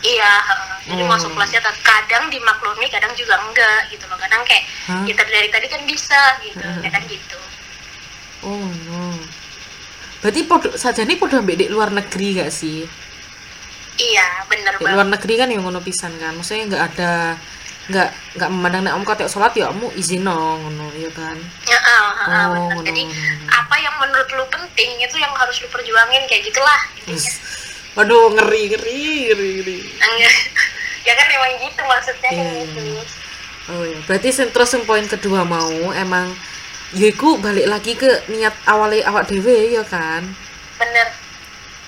[0.00, 0.38] iya
[0.86, 1.10] jadi Oh.
[1.10, 1.76] masuk kelasnya telat.
[1.82, 5.02] kadang dimaklumi kadang juga enggak gitu loh kadang kayak Hah?
[5.02, 7.38] kita dari tadi kan bisa gitu kadang gitu
[8.40, 8.99] Oh, no.
[10.20, 12.84] Berarti podo sajane podo ambek di luar negeri gak sih?
[13.96, 16.32] iya bener Di banget luar negeri kan yang ngono pisan kan.
[16.32, 17.12] Maksudnya nggak ada
[17.90, 21.36] nggak nggak memandang nek kate sholat ya kamu izin no ngono ya kan.
[21.68, 22.88] Ya, ah, Oh, bener.
[22.88, 23.44] Jadi ngono.
[23.50, 27.32] apa yang menurut lu penting itu yang harus lu perjuangin kayak gitulah intinya.
[27.90, 29.78] Waduh, ngeri, ngeri, ngeri, ngeri.
[31.00, 32.60] Ya kan emang gitu maksudnya kayak Iya.
[32.62, 32.82] gitu.
[33.68, 36.28] Oh ya, berarti terus yang poin kedua mau emang
[36.96, 40.26] yaiku balik lagi ke niat awalnya awak dewe ya kan.
[40.78, 41.08] Bener.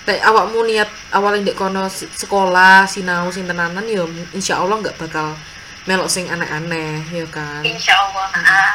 [0.03, 4.03] Kayak awakmu niat awalnya ndek kono sekolah sinau sing tenanan ya
[4.35, 5.35] insya Allah nggak bakal
[5.87, 7.63] melok sing aneh-aneh ya kan.
[7.63, 8.27] Insya Allah.
[8.31, 8.73] ah.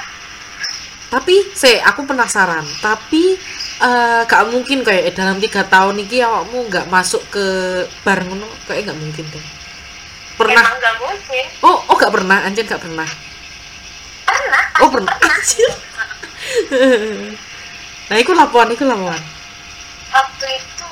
[1.08, 2.64] Tapi se aku penasaran.
[2.84, 3.36] Tapi
[3.78, 7.46] eh gak mungkin kayak dalam tiga tahun ini awakmu nggak masuk ke
[8.04, 9.46] bar ngono kayak nggak mungkin deh.
[10.38, 10.54] Pernah?
[10.54, 11.44] Emang gak mungkin.
[11.66, 13.10] Oh, oh gak pernah, anjir gak pernah.
[14.22, 14.64] Pernah.
[14.78, 15.10] Oh pernah.
[15.26, 15.87] Anjir.
[18.08, 19.20] Nah, itu laporan, itu laporan.
[20.08, 20.88] Waktu itu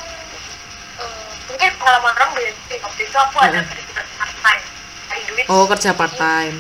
[1.00, 2.74] eh, mungkin pengalaman orang beda.
[2.84, 4.64] Waktu itu aku ada kerja part time.
[5.08, 5.44] Cari duit.
[5.48, 6.56] Oh kerja part time.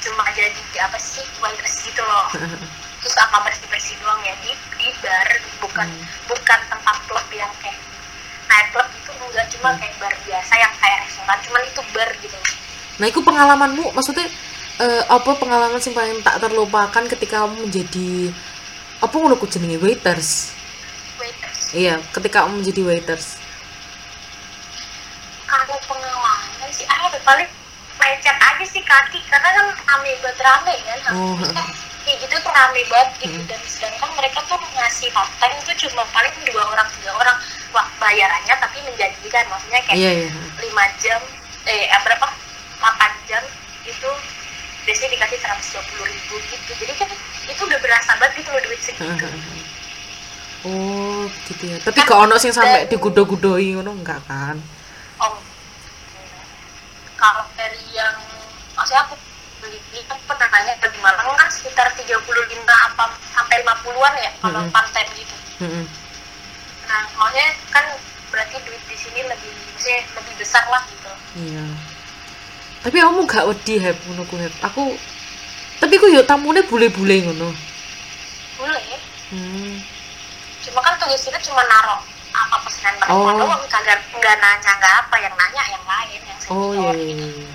[0.00, 2.26] Cuma jadi apa sih waitress gitu loh.
[3.00, 5.28] terus sama bersih bersih doang ya di di bar
[5.64, 6.04] bukan Hmm.
[6.28, 7.80] bukan tempat klub yang kayak
[8.44, 12.36] night club itu enggak cuma kayak bar biasa yang kayak restoran cuman itu bar gitu
[13.00, 14.28] Nah, itu pengalamanmu, maksudnya
[14.80, 18.32] eh, apa pengalaman sing paling tak terlupakan ketika kamu menjadi
[18.98, 20.52] apa ngono ku jenenge waiters?
[21.16, 23.36] waiters Iya, ketika kamu menjadi waiters.
[25.46, 26.38] kalau pengalaman
[26.70, 27.48] sih ada paling
[28.00, 31.34] lecet aja sih kaki karena kan rame banget rame kan Oh,
[32.00, 33.46] kayak gitu tuh rame banget gitu Hmm.
[33.46, 37.36] dan sedangkan mereka tuh ngasih part time tuh cuma paling dua orang tiga orang
[37.70, 40.30] wah bayarannya tapi menjanjikan maksudnya kayak Iya, iya.
[40.64, 41.20] 5 jam
[41.66, 42.26] eh eh, berapa
[42.80, 43.42] 8 jam
[43.84, 44.10] itu
[44.82, 47.08] biasanya dikasih 120 ribu gitu jadi kan
[47.44, 49.26] itu udah berasa banget gitu loh duit segitu
[50.60, 51.80] Oh, gitu ya.
[51.80, 54.60] Tapi gak ono sing sampai digudo-gudoi ngono enggak kan?
[55.16, 55.40] oh
[57.16, 58.12] kalau dari yang
[58.72, 59.16] maksudnya aku
[59.60, 62.12] beli beli kan pernah nanya di Malang kan sekitar 35
[62.64, 64.72] apa sampai 50-an ya kalau Mm-mm.
[64.72, 65.84] part time gitu Heeh.
[66.84, 67.84] nah maksudnya kan
[68.28, 71.64] berarti duit di sini lebih maksudnya lebih besar lah gitu Iya.
[72.80, 74.52] Tapi kamu gak wedi heb ngono ku heb.
[74.62, 74.96] Aku
[75.76, 77.48] tapi ku yo tamune bule-bule ngono.
[78.56, 79.78] boleh Hmm.
[80.60, 83.30] cuma kan tugas kita cuma naro apa pesanan mereka Oh.
[83.32, 87.08] doang kagak nggak nanya nggak apa yang nanya yang lain yang Oh senior iya.
[87.08, 87.48] gitu iya.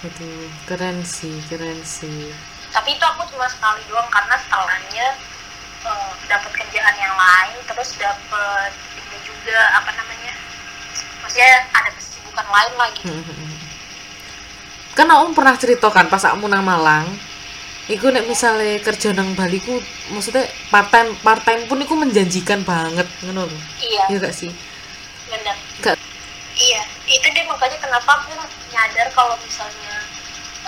[0.00, 2.32] Aduh, keren sih, keren sih.
[2.70, 5.06] tapi itu aku cuma sekali doang karena setelahnya
[5.82, 10.32] eh, dapat kerjaan yang lain terus dapat ini juga apa namanya
[11.20, 13.02] maksudnya ada kesibukan lain lagi
[14.94, 17.06] kan aku pernah ceritakan pas aku nang Malang
[17.90, 19.82] Iku nek misalnya kerja nang Bali ku
[20.14, 23.58] maksudnya part time part time pun iku menjanjikan banget ngono lho.
[23.82, 24.06] iya.
[24.06, 24.54] Iya gak sih?
[25.26, 25.98] benar Gak?
[26.54, 28.38] Iya itu deh makanya kenapa aku
[28.70, 30.06] nyadar kalau misalnya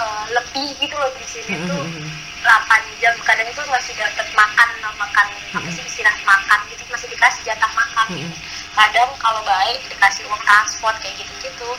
[0.02, 1.86] eh, lebih gitu loh di sini tuh
[2.42, 3.14] 8 jam.
[3.22, 5.26] Kadang itu masih dapat makan makan
[5.62, 8.34] apa sih istirahat makan gitu masih dikasih jatah makan gitu.
[8.72, 11.70] kadang kalau baik dikasih uang transport kayak gitu gitu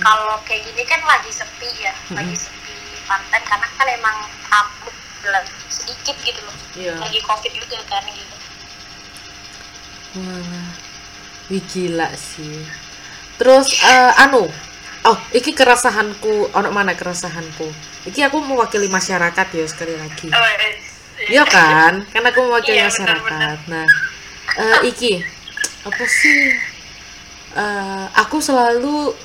[0.00, 4.16] kalau kayak gini kan lagi sepi ya lagi sepi pantai karena kan emang
[4.48, 4.88] tamu
[5.24, 6.94] lagi sedikit gitu loh Iya.
[6.98, 8.34] lagi covid juga kan gitu
[10.14, 10.70] Wah,
[11.50, 12.62] wih gila sih.
[13.34, 14.46] Terus eh, anu,
[15.02, 17.66] oh, iki keresahanku, ono mana keresahanku?
[18.06, 20.30] Iki aku mewakili masyarakat ya sekali lagi.
[20.30, 20.78] Oh, eh,
[21.26, 22.06] Iya kan?
[22.14, 23.58] Kan aku mewakili Iya, masyarakat.
[23.66, 23.86] Nah,
[24.54, 25.18] eh, iki
[25.82, 26.62] apa sih?
[27.58, 29.18] Eh, aku selalu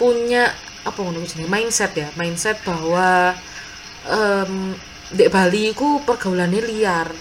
[0.00, 0.48] punya
[0.80, 3.36] apa ngono jenenge mindset ya, mindset bahwa
[4.08, 4.72] em
[5.12, 7.12] di Bali ku pergaulannya liar.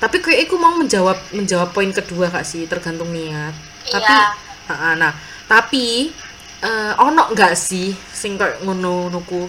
[0.00, 3.56] Tapi kayak aku mau menjawab menjawab poin kedua kak sih, tergantung niat.
[3.88, 4.28] Tapi Iya.
[4.70, 5.12] Ha-ha, nah,
[5.50, 6.14] tapi
[6.62, 9.48] eh, ono nggak sih sing kayak ngono nuku?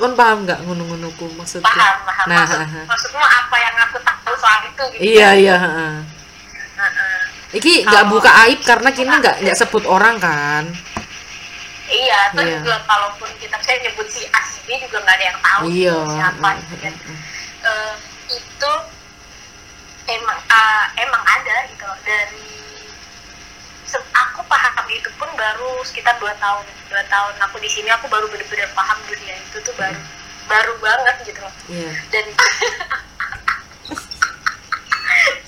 [0.00, 1.68] Kon paham nggak ngono-ngono ku maksudnya?
[1.68, 5.56] paham paham Nah, maksud, maksudmu apa yang aku tahu soal itu gitu Iya iya.
[5.60, 5.94] heeh.
[6.80, 7.16] Heeh.
[7.60, 10.64] Iki nggak buka aib karena kita nggak nggak sebut orang kan.
[11.90, 12.58] Iya terus Iya.
[12.62, 15.92] juga kalaupun kita saya nyebut si A si B juga nggak ada yang tahu Iya.
[15.92, 16.94] gitu, siapa heeh, gitu kan.
[17.60, 17.94] Eh,
[18.30, 18.72] itu
[20.08, 21.86] emang ah, emang ada gitu
[23.86, 28.06] se- aku paham itu pun baru sekitar dua tahun dua tahun aku di sini aku
[28.06, 29.98] baru benar-benar paham dunia itu tuh baru
[30.46, 31.90] baru banget gitu loh Iya.
[32.14, 32.26] dan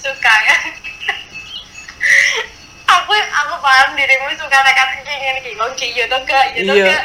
[0.03, 0.57] suka ya
[2.95, 6.75] aku aku paham dirimu suka kata kayak gini kayak ngongki iya tuh gak iya tuh
[6.77, 6.85] Iya.
[6.87, 7.05] gak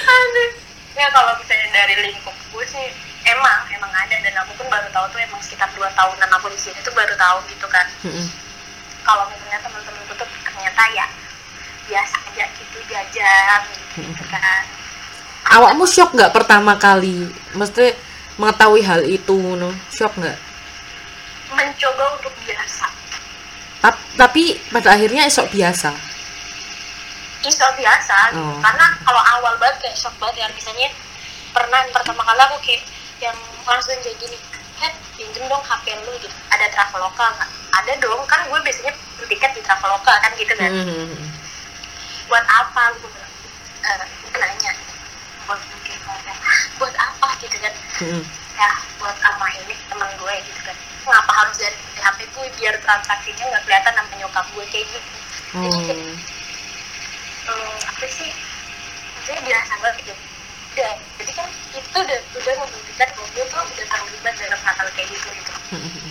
[0.00, 0.48] Aduh.
[0.94, 2.86] ya kalau misalnya dari lingkupku sih
[3.24, 6.58] emang emang ada dan aku pun baru tahu tuh emang sekitar dua tahunan aku di
[6.58, 8.26] sini tuh baru tahu gitu kan Heeh.
[9.02, 11.06] kalau misalnya teman-temanku tuh ternyata ya
[11.88, 13.60] biasa aja gitu jajan
[13.96, 14.64] gitu kan
[15.50, 17.26] Awakmu shock nggak pertama kali?
[17.58, 17.96] Mesti
[18.38, 19.74] mengetahui hal itu, no?
[19.90, 20.36] Shock nggak?
[21.52, 22.86] Mencoba untuk biasa
[23.80, 25.90] Tap- Tapi pada akhirnya esok biasa.
[27.40, 28.44] iso biasa gitu.
[28.44, 28.60] Oh.
[28.60, 30.92] karena kalau awal banget kayak shock banget ya misalnya
[31.50, 32.84] pernah yang pertama kali aku kayak
[33.18, 33.32] yang
[33.64, 34.36] langsung kayak gini
[34.76, 38.92] Head, pinjem dong HP lu gitu ada Traveloka nggak ada dong kan gue biasanya
[39.24, 41.16] tiket di Traveloka kan gitu kan Heeh.
[42.26, 43.32] buat apa gue bilang
[43.82, 44.72] eh gue nanya
[45.46, 45.60] buat
[46.76, 48.20] buat apa gitu kan Heeh.
[48.54, 53.44] ya buat sama ini teman gue gitu kan ngapa harus dari HP gue biar transaksinya
[53.50, 55.10] nggak kelihatan sama nyokap gue kayak gitu?
[55.50, 55.98] Jadi kayak
[57.48, 58.30] hmm, apa sih?
[59.16, 60.14] Maksudnya biasa banget gitu.
[60.70, 65.08] Udah jadi kan itu udah udah membuktikan bahwa gue tuh udah terlibat dalam hal-hal kayak
[65.12, 65.52] gitu gitu.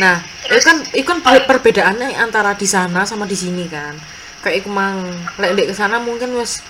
[0.00, 3.92] Nah, itu kan itu kan per- perbedaannya antara di sana sama di sini kan.
[4.40, 5.04] Kayak iku mang
[5.36, 6.64] lek ke sana mungkin wis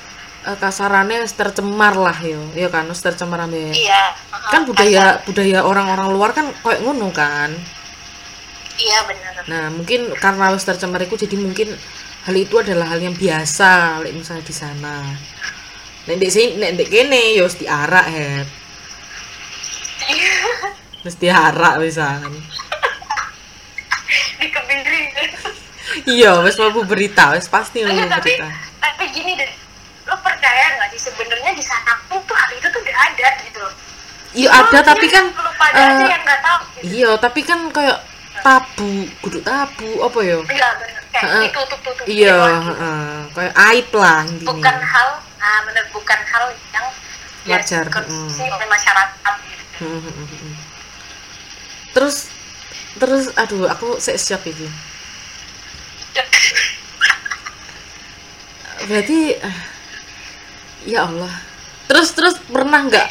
[0.49, 3.75] eh, kasarannya tercemar lah yo, ya kan tercemar ambe.
[3.75, 4.15] iya
[4.53, 7.51] Kan budaya budaya orang-orang luar kan kayak ngono kan.
[8.79, 11.69] iya benar Nah, mungkin karena wis tercemar itu jadi mungkin
[12.27, 14.97] hal itu adalah hal yang biasa misalnya di sana.
[16.07, 18.49] Nek ndek sini nek ndek kene yo wis diarak het.
[21.07, 22.31] Wis diarak wisan.
[24.41, 25.03] dikebiri
[26.07, 28.49] Iya, wis mau berita, wis pasti mau tapi berita.
[28.83, 29.51] tapi gini deh
[30.27, 33.75] percaya nggak sih sebenarnya di sana pun tuh hal itu tuh udah ada gitu loh
[34.37, 36.85] Iya ada tapi kan aja eh, yang nggak tahu gitu.
[36.93, 37.99] iya tapi kan kayak
[38.45, 40.37] tabu, kudu tabu apa ya?
[40.45, 41.43] iya bener kayak Heeh.
[41.49, 43.11] ditutup tutup Iya, heeh.
[43.33, 44.51] kayak aib lah intinya.
[44.53, 45.09] bukan hal
[45.41, 46.87] nah bener bukan hal yang
[47.47, 48.55] Wajar, ya, konsumsi mm.
[48.59, 49.65] oleh masyarakat gitu.
[49.79, 50.55] Heeh, heeh, heeh.
[51.95, 52.17] Terus
[52.99, 54.67] terus aduh aku saya shock ini.
[58.85, 59.57] Berarti eh,
[60.87, 61.35] ya Allah.
[61.87, 63.07] Terus terus pernah nggak?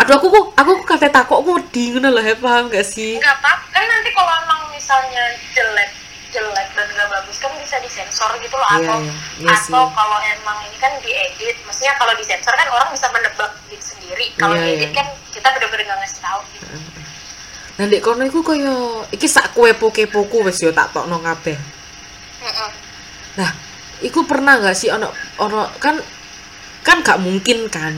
[0.00, 3.16] Aduh aku kok aku kok kate takok aku ngono lho, he, paham gak sih?
[3.16, 5.24] nggak apa kan nanti kalau emang misalnya
[5.56, 5.88] jelek
[6.30, 8.98] jelek dan nggak bagus kan bisa disensor gitu loh Iya, atau.
[9.40, 9.72] Iya sih.
[9.72, 14.26] atau kalau emang ini kan diedit maksudnya kalau disensor kan orang bisa menebak diri sendiri
[14.36, 14.98] kalau Iya, diedit iya.
[15.00, 16.66] kan kita bener-bener nggak ngasih tahu gitu.
[17.80, 18.76] Nah, ndek kono iku kaya
[19.08, 21.56] iki sak kepo-kepoku wis yo tak tokno kabeh.
[22.44, 22.70] Mm-mm.
[23.40, 23.50] Nah,
[24.04, 25.08] iku pernah nggak sih ono
[25.40, 25.96] ono kan
[26.90, 27.94] kan gak mungkin kan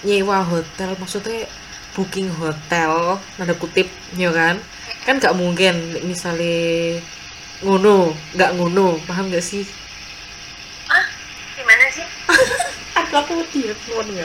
[0.00, 1.44] nyewa hotel maksudnya
[1.92, 3.84] booking hotel tanda kutip
[4.16, 4.56] ya kan?
[5.04, 6.96] Kan gak mungkin misale
[7.60, 9.68] ngono nggak ngono paham gak sih?
[10.88, 11.04] Ah
[11.52, 12.06] gimana sih?
[13.04, 14.24] Aku aku ngono ya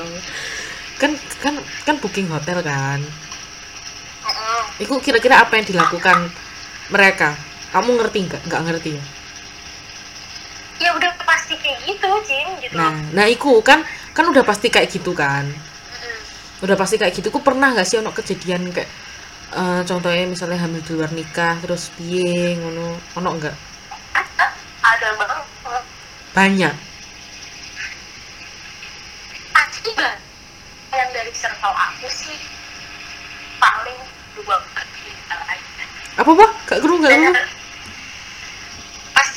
[0.95, 1.11] kan
[1.43, 3.03] kan kan booking hotel kan?
[4.79, 6.31] Itu kira-kira apa yang dilakukan
[6.87, 7.35] mereka?
[7.75, 8.41] Kamu ngerti nggak?
[8.47, 9.03] Nggak ngerti ya?
[10.79, 12.75] Ya udah pasti kayak gitu Cim gitu.
[12.79, 13.83] Nah nah iku kan
[14.15, 15.43] kan udah pasti kayak gitu kan?
[16.63, 17.27] Udah pasti kayak gitu.
[17.29, 18.87] Ku pernah nggak sih ono kejadian kayak
[19.51, 22.95] uh, contohnya misalnya hamil di luar nikah terus piye ngono?
[23.19, 23.55] Ono enggak
[24.85, 25.07] ada
[26.31, 26.75] banyak.
[30.95, 32.39] Yang dari circle aku sih
[33.59, 33.99] paling
[34.39, 34.55] dua
[36.15, 37.35] apa apa gak keruh gak keruh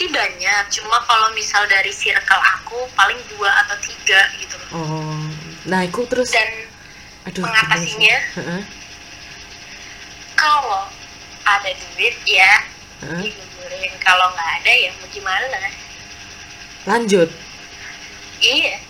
[0.09, 4.57] Pasti banyak cuma kalau misal dari circle aku paling dua atau tiga gitu.
[4.73, 5.21] Oh
[5.69, 6.49] nah itu terus dan
[7.29, 8.17] aduh mengatasinya?
[8.33, 8.65] sih?
[10.33, 10.89] Kalau
[11.45, 12.53] ada duit ya
[13.21, 15.45] digugurin kalau nggak ada ya mau gimana?
[16.89, 17.29] Lanjut.
[18.41, 18.81] Iya.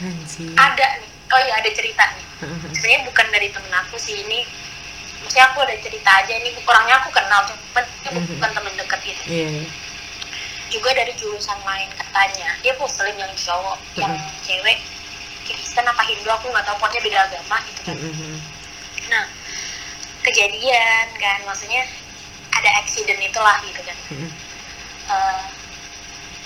[0.00, 0.56] Anjir.
[0.56, 1.12] Ada nih.
[1.28, 2.24] Oh iya ada cerita nih.
[2.40, 2.72] Heeh.
[2.72, 4.48] sebenarnya bukan dari temen aku sih ini
[5.20, 6.32] maksudnya aku ada cerita aja.
[6.32, 8.40] Ini orangnya aku kenal cuma dia Mhm.
[8.40, 9.22] bukan temen deket gitu.
[9.28, 9.68] Iya iya.
[10.68, 14.30] Juga dari jurusan lain katanya dia muslim yang cowok yang Mhm.
[14.42, 14.78] cewek
[15.44, 18.36] Kristen apa Hindu aku nggak tahu pokoknya beda agama gitu kan heeh.
[19.08, 19.24] nah
[20.22, 21.88] kejadian kan maksudnya
[22.50, 24.30] ada accident itulah gitu kan Heeh.
[25.08, 25.42] Eh,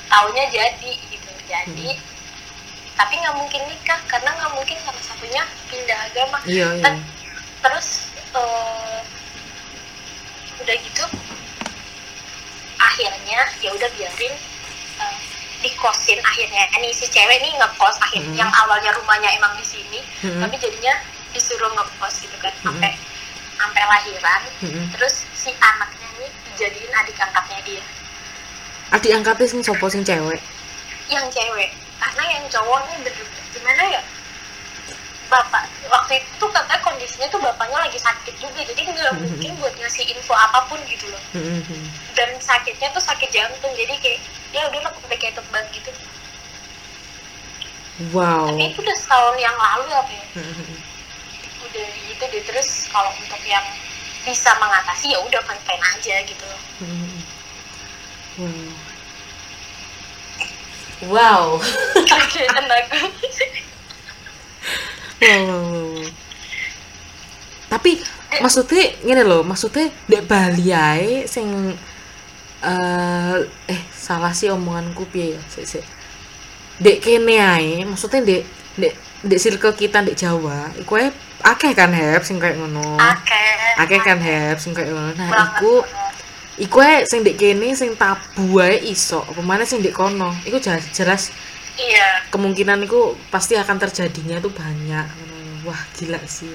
[0.06, 1.88] taunya jadi gitu jadi
[2.92, 7.02] tapi nggak mungkin nikah karena nggak mungkin salah satunya pindah agama iya iya Kan-
[7.58, 9.00] terus eh,
[10.58, 11.04] udah gitu
[12.82, 14.34] akhirnya ya udah biarin
[14.98, 15.16] eh,
[15.60, 18.38] dikosin akhirnya ini si cewek nih ngekos akhirnya Mhm.
[18.38, 20.42] yang awalnya rumahnya emang di sini Mhm.
[20.42, 20.94] tapi jadinya
[21.30, 22.92] disuruh ngekos gitu kan sampai
[23.54, 24.84] sampai lahiran Heeh.
[24.90, 27.82] terus si anaknya nih dijadiin adik angkatnya dia
[28.90, 30.42] adik angkatnya sing sopo sing cewek
[31.06, 34.02] yang cewek karena yang cowok nih bener gimana ya
[35.32, 35.64] bapak.
[35.88, 39.20] Waktu itu katanya kondisinya tuh bapaknya lagi sakit juga jadi nggak Mhm.
[39.24, 41.22] mungkin buat ngasih info apa pun gitu loh.
[41.32, 41.64] Heeh.
[42.12, 44.20] dan sakitnya tuh sakit jantung jadi kayak
[44.52, 45.88] ya udah lah udah kayak tebak gitu.
[48.12, 48.52] Wow.
[48.52, 50.76] Tapi itu udah setahun yang lalu apa ya heeh.
[51.64, 53.64] udah gitu deh terus kalau untuk yang
[54.22, 56.44] bisa mengatasi ya udah fine fine aja gitu.
[56.44, 56.60] Loh
[58.36, 58.60] wow.
[61.02, 61.46] Wow
[62.06, 62.48] kayak
[62.86, 63.08] aku
[65.22, 66.02] wow.
[67.70, 68.02] tapi
[68.40, 71.46] maksudnya gini loh maksudnya dek Bali ae sing
[72.62, 75.84] eh eh salah sih omonganku piye ya sik sik.
[76.78, 78.42] Dek kene ae maksudnya dek
[78.78, 78.94] dek
[79.26, 81.10] dek circle kita dek Jawa iku ae
[81.42, 82.96] akeh kan heb sing kayak ngono.
[82.96, 83.82] Akeh.
[83.82, 85.10] Akeh kan heb sing kayak ngono.
[85.18, 85.72] Nah banget, iku
[86.62, 90.30] iku ae sing dek kene sing tabu ae iso apa maneh sing dek kono.
[90.46, 91.22] Iku jelas, jelas
[91.78, 92.08] iya.
[92.32, 95.06] Kemungkinan itu pasti akan terjadinya itu banyak.
[95.62, 96.52] Wah gila sih.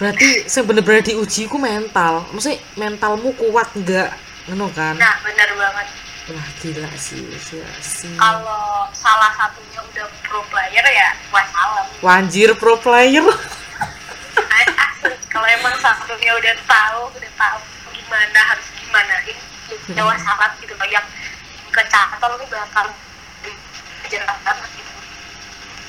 [0.00, 2.24] Berarti yang bener-bener diuji ku mental.
[2.32, 4.16] Maksudnya mentalmu kuat enggak
[4.48, 4.96] ngono kan?
[4.96, 5.86] Nah bener banget.
[6.32, 7.22] Wah gila sih.
[7.22, 8.14] Gila sih.
[8.16, 13.26] Kalau salah satunya udah pro player ya wassalam wanjir pro player.
[15.28, 17.58] Kalau emang satunya udah tahu udah tahu
[17.92, 19.34] gimana harus gimana ini
[19.92, 20.72] ya wassalam gitu.
[20.72, 21.06] Loh yang
[21.72, 22.86] kecantol ini bakal
[24.12, 24.92] dikejar banget gitu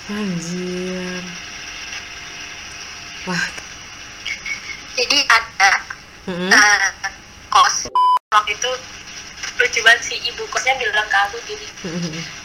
[0.07, 1.24] anjir.
[3.28, 3.45] Wah.
[4.95, 5.71] Jadi ada
[6.32, 7.11] mm eh,
[7.51, 7.91] kos
[8.32, 8.71] waktu itu
[9.59, 10.17] lucu banget sih.
[10.32, 11.67] Ibu kosnya bilang ke aku gini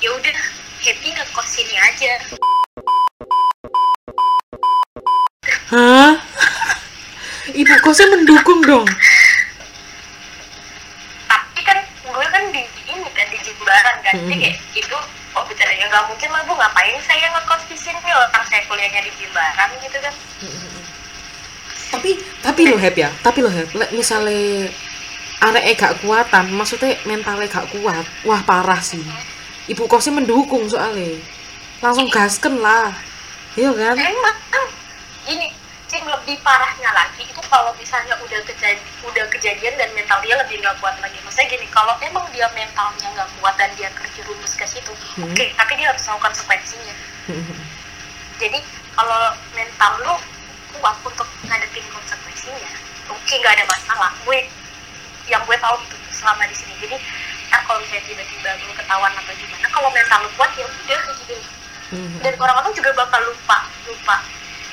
[0.03, 0.35] ya udah
[0.83, 2.13] happy ngekos sini aja.
[5.71, 6.13] Hah?
[7.55, 8.87] Ibu kosnya mendukung dong?
[11.31, 14.15] Tapi kan gue kan di ini kan di Jimbaran kan.
[14.19, 14.43] Jadi Mhm.
[14.43, 14.99] kayak itu
[15.39, 16.53] oh bicara ya nggak mungkin lah bu.
[16.59, 20.15] Ngapain saya ngekos di sini orang saya kuliahnya di Jimbaran gitu kan.
[21.95, 22.11] Tapi
[22.43, 23.09] tapi lo heb ya?
[23.23, 23.71] Tapi lo heb?
[23.73, 24.69] Lek misalnya
[25.39, 29.01] arek gak kuatan maksudnya mentalnya gak kuat wah parah sih.
[29.71, 31.23] Ibu kosnya mendukung soalnya.
[31.79, 32.91] Langsung gasken lah.
[33.55, 33.95] Iya kan?
[33.95, 34.39] Emang.
[35.29, 35.47] Ini
[35.89, 40.61] sih lebih parahnya lagi itu kalau misalnya udah kejadian udah kejadian dan mental dia lebih
[40.61, 41.17] nggak kuat lagi.
[41.25, 45.27] Maksudnya gini kalau emang dia mentalnya nggak kuat dan dia terjerumus ke situ Hmm.
[45.33, 46.95] oke tapi dia harus tahu konsekuensinya.
[48.39, 48.61] Jadi
[48.95, 50.15] kalau mental lu
[50.79, 52.71] kuat untuk ngadepin konsekuensinya
[53.09, 54.11] oke nggak ada masalah.
[54.23, 54.45] Gue
[55.27, 56.75] yang gue tahu gitu selama di sini.
[56.85, 56.97] Jadi
[57.49, 61.37] ntar kalau misalnya tiba-tiba lu ketahuan atau gimana kalau mental lu kuat ya udah gitu
[62.21, 64.17] dan orang-orang juga bakal lupa lupa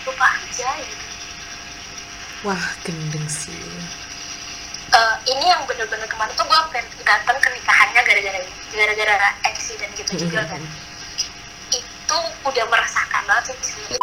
[0.03, 1.04] lupa aja gitu
[2.43, 3.55] wah gendeng sih.
[4.95, 8.39] Eh, ini yang bener-bener kemarin tuh gue pengen datang ke nikahannya gara-gara
[8.71, 10.61] gara-gara accident gitu juga kan.
[11.71, 12.17] Itu
[12.47, 13.95] udah merasakan banget sih.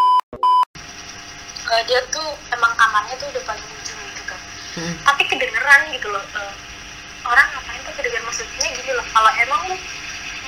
[1.72, 4.40] Eh, dia tuh emang kamarnya tuh udah paling ujung gitu kan.
[4.72, 4.96] Mm.
[5.04, 6.52] tapi kedengeran gitu loh eh,
[7.28, 8.24] orang ngapain tuh kedengeran?
[8.24, 9.76] Maksudnya gini loh kalau emang lu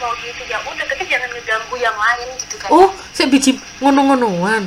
[0.03, 2.68] mau gitu ya udah tapi jangan ngeganggu yang lain gitu kan.
[2.68, 4.66] Oh saya biji ngono-ngonoan?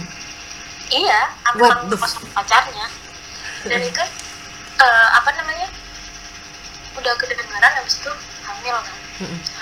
[0.88, 1.22] Iya
[1.60, 2.88] What the sama sama pacarnya
[3.66, 4.04] dan itu
[4.78, 5.68] eh, apa namanya
[6.98, 8.12] udah kedengeran habis itu
[8.46, 8.98] hamil kan.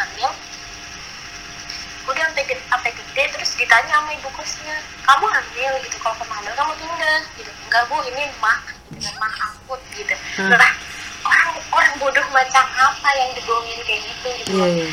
[0.04, 0.32] Hamil.
[2.06, 5.74] Udah sampai gede, sampai gede terus ditanya sama ibu kosnya kamu hamil?
[5.84, 8.60] Gitu kalau kamu hamil kamu pindah gitu enggak bu ini mah
[9.20, 10.16] mah akut gitu.
[10.40, 10.54] Hah.
[10.56, 10.72] lah
[11.26, 14.88] orang orang bodoh macam apa yang dibohongin kayak gitu gitu iya iya.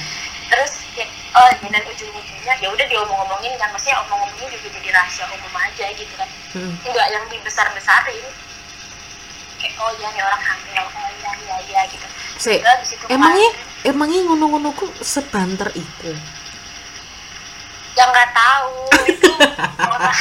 [0.53, 5.24] Terus ya oh ya, dan ujung-ujungnya ya udah diomong-omongin kan maksudnya omong-omongin juga jadi rahasia
[5.32, 6.28] umum aja gitu kan.
[6.57, 6.72] Mm-mm.
[6.84, 8.24] nggak yang dibesar-besarin
[9.62, 12.06] kayak oh ya nih orang hamil oh iya iya iya gitu.
[12.36, 16.10] Se, itu emangnya kemarin- emangnya ngono-ngono ku sebanter itu
[17.94, 18.74] yang nggak tahu.
[19.06, 19.30] Itu
[19.78, 20.16] orang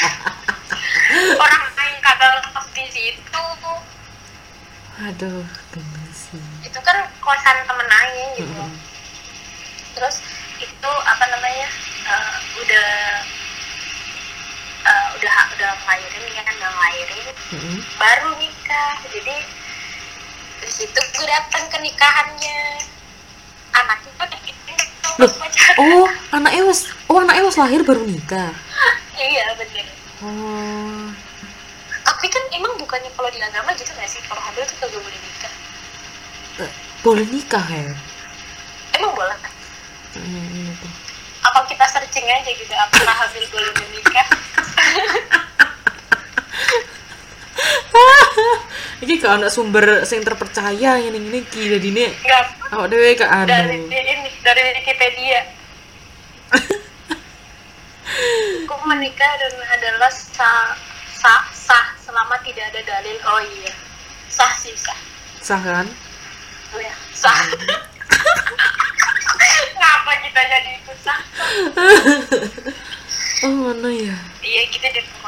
[1.41, 3.43] orang lain kagak lepas di situ.
[5.01, 5.41] Aduh
[5.73, 6.45] gemes sih?
[6.61, 8.53] Itu kan kosan temen Aing gitu.
[8.53, 8.71] Mm-mm.
[9.91, 10.21] terus
[10.61, 11.67] itu apa namanya
[12.05, 12.21] udah
[12.63, 12.87] udah
[15.81, 17.25] ngelahirin ya kan udah ngelahirin.
[17.51, 17.77] Mm-mm.
[17.97, 18.93] baru nikah.
[19.09, 19.37] Jadi
[20.61, 22.59] di situ gue datang ke nikahannya.
[23.71, 24.11] Anaknya
[25.19, 25.27] Loh,
[25.77, 28.51] oh anaknya was oh anaknya was lahir baru nikah?
[29.21, 29.85] Iya bener.
[30.25, 31.05] Oh.
[32.01, 34.17] Tapi kan emang bukannya kalau di agama gitu nggak sih?
[34.25, 35.53] Kalau hamil tuh kagak boleh nikah.
[36.65, 36.71] Eh,
[37.05, 37.93] boleh nikah ya?
[38.97, 39.37] Emang boleh?
[39.37, 39.53] Kan
[40.11, 40.75] Hmm,
[41.39, 44.27] apa kita searching aja gitu apakah hamil boleh menikah
[49.03, 52.43] Iki gak ada sumber sing terpercaya ini ini ki jadi ini nggak
[52.73, 53.89] awak dewe ke dari anu.
[53.89, 55.41] ini dari Wikipedia
[58.61, 60.75] Hukum menikah dan adalah sah,
[61.15, 63.15] sah, sah selama tidak ada dalil.
[63.23, 63.71] Oh iya,
[64.27, 64.99] sah sih sah.
[65.39, 65.87] Sah kan?
[66.75, 67.31] Oh ya, sah.
[69.79, 71.19] Ngapa kita jadi ikut sah?
[73.47, 74.17] Oh mana ya?
[74.43, 74.91] Iya pokoknya.
[74.91, 75.20] Iya.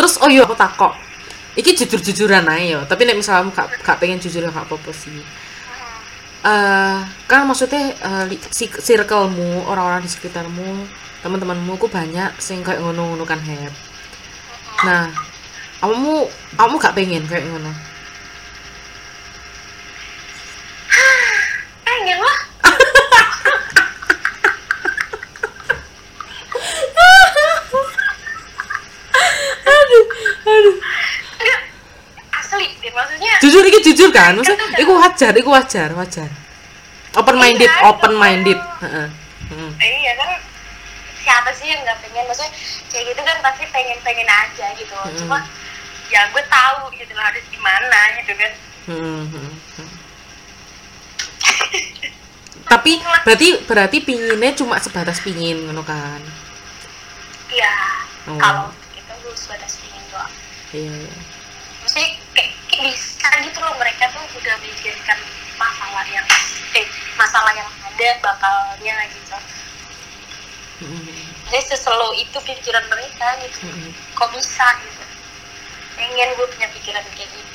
[0.00, 0.96] Terus oh iya aku takok.
[1.60, 5.20] Iki jujur-jujuran aja yo, tapi nek misalnya gak, gak pengen jujur gak apa-apa sih.
[6.40, 6.98] Eh
[7.28, 7.92] kan maksudnya
[8.24, 10.88] li- si circlemu orang-orang di sekitarmu
[11.20, 13.74] teman-temanmu ku banyak sing kayak ngono-ngono kan heb
[14.88, 15.04] nah
[15.84, 16.24] kamu
[16.56, 17.68] kamu gak pengen kayak ngono
[21.84, 22.38] Pengen lah.
[29.66, 30.04] aduh
[30.46, 30.76] aduh
[31.40, 31.60] Enggak.
[32.36, 33.29] Asli deh maksudnya.
[33.40, 36.28] Jujur iki jujur kan maksudnya iku wajar iku wajar wajar
[37.12, 38.68] open minded Iya, open minded itu.
[38.80, 39.08] Heeh.
[39.50, 39.70] Heeh.
[39.78, 40.30] Eh, iya kan
[41.18, 42.52] siapa sih yang nggak pengen maksudnya
[42.86, 45.18] kayak gitu kan pasti pengen pengen aja gitu Mm-mm.
[45.18, 45.38] cuma
[46.06, 48.52] ya gue tahu gitu loh harus gimana gitu kan
[48.86, 49.20] heeh.
[52.70, 52.92] tapi
[53.24, 56.20] berarti berarti pinginnya cuma sebatas pingin ngono kan
[57.50, 57.74] Iya,
[58.30, 58.38] Oh.
[58.38, 60.30] kalau kita gue sudah pingin doang.
[60.70, 61.14] iya iya
[61.82, 65.18] Maksudnya kayak, kayak bisa gitu loh mereka tuh udah memikirkan
[65.54, 66.26] masalah yang
[66.72, 69.36] eh masalah yang ada bakalnya gitu.
[70.80, 71.02] Heeh,
[71.46, 73.58] Jadi seselo itu pikiran mereka gitu.
[73.62, 73.90] heeh.
[74.12, 75.02] Kok bisa gitu?
[75.92, 77.48] Pengen gue punya pikiran kayak gitu.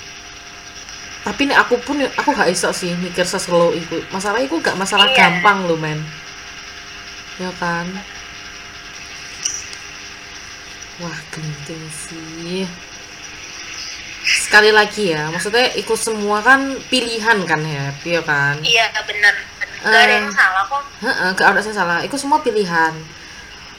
[1.26, 5.10] tapi nih aku pun aku gak iso sih mikir seselo iku masalah iku gak masalah
[5.10, 5.18] Iya.
[5.18, 6.06] gampang loh men
[7.42, 7.90] ya kan
[11.02, 12.70] wah genting sih
[14.26, 18.58] sekali lagi ya maksudnya ikut semua kan pilihan kan ya ya kan?
[18.66, 19.36] Iya bener.
[19.86, 20.34] Gak ada yang Eh.
[20.34, 20.84] salah kok.
[21.06, 22.00] Heeh, gak ada salah.
[22.02, 22.90] Iku semua pilihan.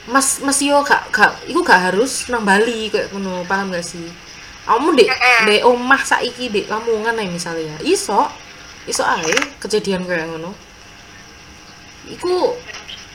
[0.07, 4.07] Mas mas yo gak gak iku gak harus nang Bali kayak ngono paham gak sih?
[4.63, 5.11] Kamu dek
[5.47, 8.27] dek omah saiki dek Lamongan ae misalnya iso
[8.87, 10.55] iso ae kejadian kayak ngono.
[12.07, 12.55] Iku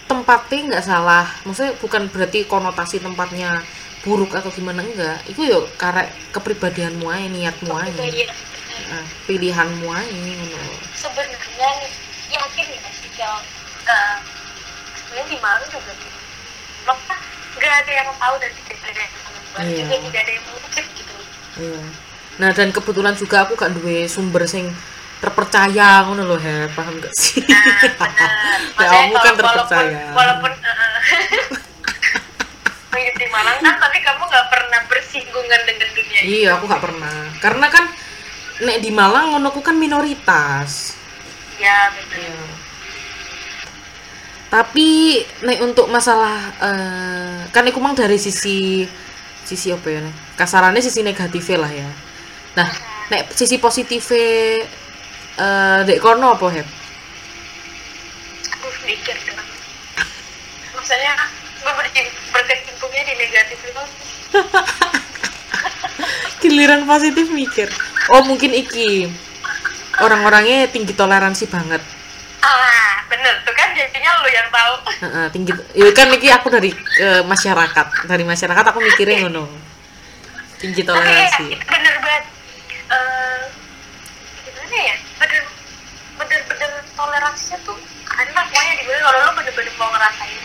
[0.05, 1.25] tempatnya nggak salah.
[1.49, 3.65] Maksudnya bukan berarti konotasi tempatnya
[4.03, 8.35] buruk atau gimana enggak itu yo karek kepribadianmu aja niatmu aja Iya.
[8.73, 10.59] Heeh, pilihanmu aja ngono
[10.97, 11.71] Sebenarnya
[12.33, 13.39] yakin ya sih kalau
[13.87, 14.17] eh,
[14.99, 16.19] sebenarnya di Malang juga gitu.
[16.89, 17.21] Lo kan
[17.61, 19.37] gak ada yang tahu dan tidak ada yang tahu.
[19.63, 19.85] Iya.
[19.87, 21.15] Juga tidak ada yang mengecek gitu.
[21.63, 21.83] Iya.
[22.41, 24.73] Nah dan kebetulan juga aku gak duwe sumber sing
[25.23, 27.39] terpercaya ngono loh he, paham gak sih?
[27.47, 27.63] Nah.
[28.83, 30.01] Ya, kamu kan terpercaya.
[30.11, 31.61] Walaupun, walaupun uh,
[33.01, 36.45] hidup di Malang kan, tapi kamu nggak pernah bersinggungan dengan dunia ini.
[36.45, 37.17] iya, aku gak pernah.
[37.41, 37.85] Karena kan
[38.63, 40.97] nek di Malang ngono aku kan minoritas.
[41.57, 42.21] Ya benar.
[42.21, 42.37] Iya.
[44.53, 44.89] Tapi
[45.49, 48.85] nek untuk masalah eh, kan iku mang dari sisi
[49.49, 50.01] sisi apa ya?
[50.05, 50.37] Nek?
[50.37, 51.91] Kasarannya sisi negatifnya lah ya.
[52.61, 52.69] Nah,
[53.09, 54.69] nek sisi positifnya
[55.33, 56.69] eh dek kono apa heb?
[58.53, 59.17] Aku mikir
[60.77, 61.15] maksudnya
[62.33, 63.85] berkecimpungnya di negatif itu.
[66.43, 67.69] Giliran positif mikir.
[68.11, 69.07] Oh mungkin iki.
[70.03, 71.83] Orang-orangnya tinggi toleransi banget.
[72.43, 73.39] Ah bener.
[73.47, 74.75] Tuh kan jadinya lu yang tahu.
[74.83, 75.53] Uh, uh, tinggi.
[75.79, 77.87] Ya kan iki aku dari uh, masyarakat.
[78.11, 79.47] Dari masyarakat aku mikirnya ngono.
[80.59, 81.47] Tinggi toleransi.
[81.55, 82.25] Tapi, bener banget.
[82.91, 83.43] Uh,
[84.43, 84.97] gimana ya?
[85.23, 85.43] Bener
[86.19, 87.79] bener bener toleransinya tuh
[88.13, 90.42] ada pokoknya di kalau lu bener-bener mau ngerasain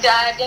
[0.00, 0.46] nggak ada.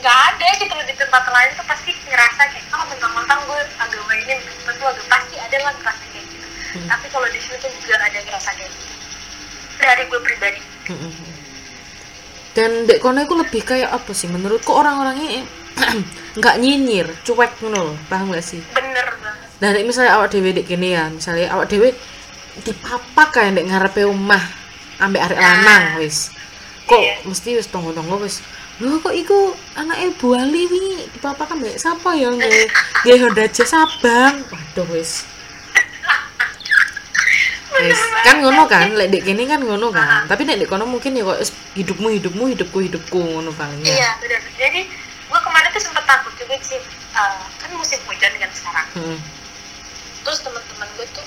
[0.00, 0.46] Nggak ada.
[0.58, 4.34] Gitu loh di tempat lain tuh pasti ngerasa kayak oh mentang-mentang gue agama ini
[4.66, 6.46] tentu agak pasti ada lah ngerasa kayak gitu.
[6.70, 6.86] Hmm.
[6.86, 8.94] tapi kalau di sini tuh juga ada ngerasa kayak gitu.
[9.80, 10.60] Dari gue pribadi.
[12.50, 14.26] Dan dek kono itu lebih kayak apa sih?
[14.26, 15.46] Menurutku orang-orangnya
[16.38, 18.60] nggak nyinyir cuek loh paham gak sih?
[18.74, 19.48] Bener banget.
[19.62, 21.06] Dan nek misalnya awak dewe dek gini ya.
[21.08, 21.94] Misalnya awak dewe
[22.66, 24.42] dipapak kayak dek ngarepe omah
[25.00, 26.28] ambek arek lanang wis
[26.90, 27.14] kok Iya.
[27.22, 28.42] mesti wis tonggo-tonggo wis
[28.82, 32.66] lho kok iku anak Bu Ali wingi dipapak ambek siapa ya nggih
[33.06, 35.22] nggih Honda Jazz Sabang waduh wis
[37.80, 37.96] Wis,
[38.28, 40.28] kan ngono kan, lek dek kene kan ngono kan.
[40.28, 41.40] Tapi nek dek kono mungkin ya kok
[41.72, 43.94] hidupmu hidupmu hidupku hidupku ngono paling ya.
[43.96, 44.80] iya bener jadi
[45.30, 46.76] gue kemarin tuh sempet takut juga sih
[47.10, 49.18] Eh, kan musim hujan kan sekarang Heeh.
[50.22, 51.26] terus teman-teman gue tuh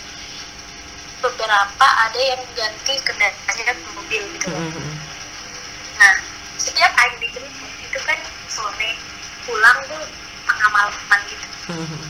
[1.20, 4.64] beberapa ada yang ganti kendaraannya ke mobil gitu loh.
[6.03, 6.15] Nah,
[6.59, 8.19] setiap aing dijemput itu kan
[8.51, 8.99] sore
[9.47, 10.03] pulang tuh
[10.43, 11.47] tengah malaman gitu.
[11.71, 12.03] Heeh.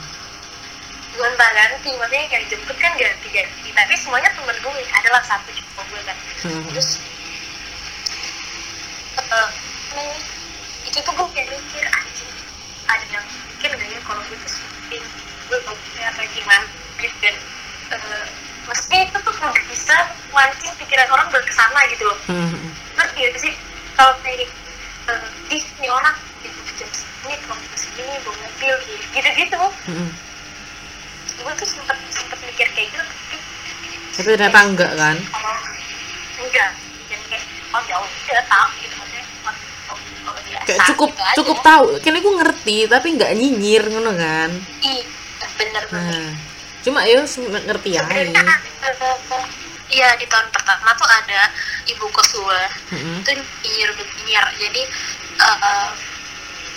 [1.13, 3.69] Gonta ganti, maksudnya kayak jemput kan ganti ganti.
[3.69, 6.17] Tapi semuanya temen gue, adalah satu cuma gue kan.
[6.41, 6.65] Hmm.
[6.73, 6.89] Terus
[9.21, 9.49] eh,
[9.93, 10.17] nih,
[10.89, 12.33] itu tuh gue kayak mikir anjing
[12.89, 15.05] ada yang mikir gak ya kalau gue tuh syuting
[15.49, 16.65] gue bagusnya apa gimana
[16.97, 17.35] gitu dan
[17.93, 18.25] eh,
[18.65, 19.97] maksudnya itu tuh udah bisa
[20.33, 22.49] mancing pikiran orang berkesana gitu loh Heeh.
[22.97, 23.53] ngerti gak sih
[23.93, 24.49] kalau kayak
[25.07, 28.75] uh, ih ini orang di jam segini kalau ke sini bawa mobil
[29.13, 29.61] gitu
[31.33, 33.03] gue tuh sempet sempet mikir kayak gitu
[34.13, 35.17] tapi ternyata enggak kan?
[35.25, 35.55] kalau
[36.39, 36.69] enggak
[37.07, 39.55] jadi kayak oh ya udah tahu gitu maksudnya oh,
[39.89, 39.97] oh,
[40.29, 41.35] oh, biasa Kayak cukup gitu aja.
[41.35, 41.85] cukup tahu.
[41.99, 44.49] Kan aku ngerti tapi enggak nyinyir ngono kan.
[44.79, 45.03] Ih,
[45.57, 46.29] bener banget Nah,
[46.79, 48.03] cuma ya ngerti ya.
[49.89, 51.41] iya di tahun pertama tuh ada
[51.85, 53.17] ibu kos gue Heeh.
[53.19, 53.31] itu
[53.61, 54.81] nyinyir nyinyir jadi
[55.39, 55.89] eh,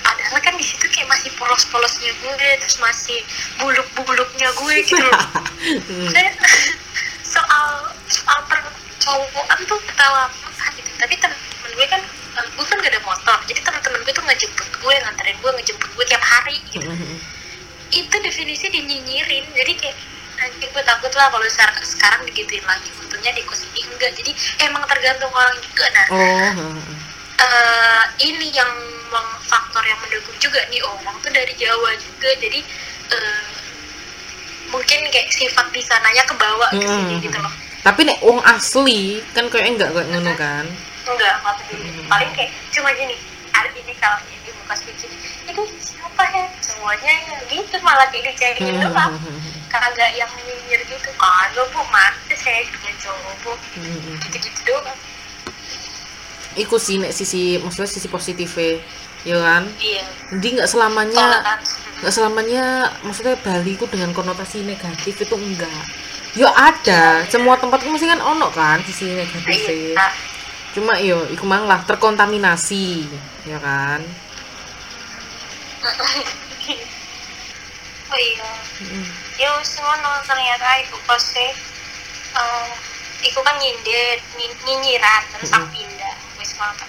[0.02, 3.18] padahal kan di situ kayak masih polos-polosnya gue terus masih
[3.62, 5.22] buluk-buluknya gue gitu loh.
[5.62, 6.10] Hmm.
[6.10, 6.30] Saya
[7.22, 10.90] soal soal percowokan tuh ketawa apa gitu.
[10.98, 12.02] Tapi temen-temen gue kan
[12.34, 13.38] gue kan gak ada motor.
[13.46, 16.90] Jadi temen-temen gue tuh ngejemput gue nganterin gue ngejemput gue tiap hari gitu.
[16.90, 17.18] Heeh.
[17.86, 19.46] itu definisi dinyinyirin.
[19.54, 19.96] Jadi kayak
[20.42, 24.10] nanti gue takut lah kalau sekarang, sekarang digituin lagi untungnya di kos ini enggak.
[24.18, 24.34] Jadi
[24.66, 26.06] emang tergantung orang juga nah.
[26.10, 26.74] Oh,
[27.36, 28.70] eh, ini yang
[29.46, 32.30] faktor yang mendukung juga nih orang tuh dari Jawa juga.
[32.40, 32.60] Jadi
[33.12, 33.44] eh,
[34.66, 37.22] mungkin kayak sifat di sananya kebawa ke sini Mm-mm.
[37.22, 37.52] gitu loh.
[37.80, 40.66] Tapi nek wong asli kan kayak enggak kayak ngono kan.
[41.06, 43.14] enggak nggak peduli paling kayak cuma gini
[43.54, 45.06] ada ini kalau ini buka speech
[45.46, 46.50] itu siapa ya?
[46.58, 48.90] Semuanya ya gitu malah kayak dicengin Hmm.
[48.90, 49.14] doang.
[49.70, 51.10] Kagak yang nyinyir gitu.
[51.14, 54.18] Kagak bu mati saya juga coba Heeh.
[54.26, 54.98] gitu-gitu doang
[56.56, 58.80] Iku sih nek sisi maksudnya sisi positifnya
[59.22, 59.62] ya kan.
[59.78, 60.04] iya.
[60.32, 62.64] Jadi nggak selamanya toleransi nggak selamanya
[63.02, 65.84] maksudnya Bali itu dengan konotasi negatif itu enggak.
[66.32, 70.08] Yo ada semua tempat itu mesti kan ono kan sisi negatifnya iya
[70.76, 73.08] cuma yo iku mang lah terkontaminasi
[73.48, 74.04] ya kan?
[78.06, 78.50] Oh iya.
[78.86, 79.06] Mm.
[79.34, 81.50] ya wis ngono ternyata ibu kosnya
[82.38, 82.68] eh
[83.24, 85.64] iku kan nyindir nyi- nyinyiran terus Mm-mm.
[85.64, 86.16] aku pindah
[86.56, 86.84] ngono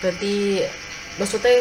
[0.00, 0.64] berarti
[1.20, 1.60] maksudnya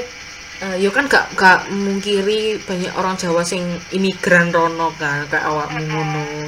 [0.63, 5.83] eh, yo kan gak gak mungkiri banyak orang Jawa sing imigran rono kan kayak awakmu
[5.87, 6.47] ngono.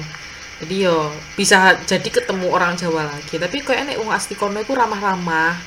[0.61, 3.35] Jadi yo bisa jadi ketemu orang Jawa lagi.
[3.35, 5.59] Tapi kayak nek wong asli kono itu ramah-ramah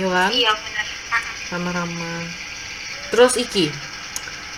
[0.00, 0.32] yo kan?
[0.32, 0.86] Iya bener.
[1.52, 2.20] Ramah-ramah.
[3.12, 3.68] Terus iki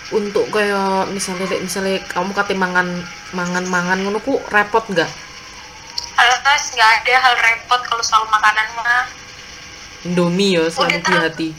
[0.09, 5.28] untuk kayak misalnya misalnya kamu kate mangan mangan mangan ngono ku repot nggak
[6.49, 9.05] Alas nggak ada hal repot kalau soal makanan mah.
[10.01, 11.49] Indomie ya selalu di hati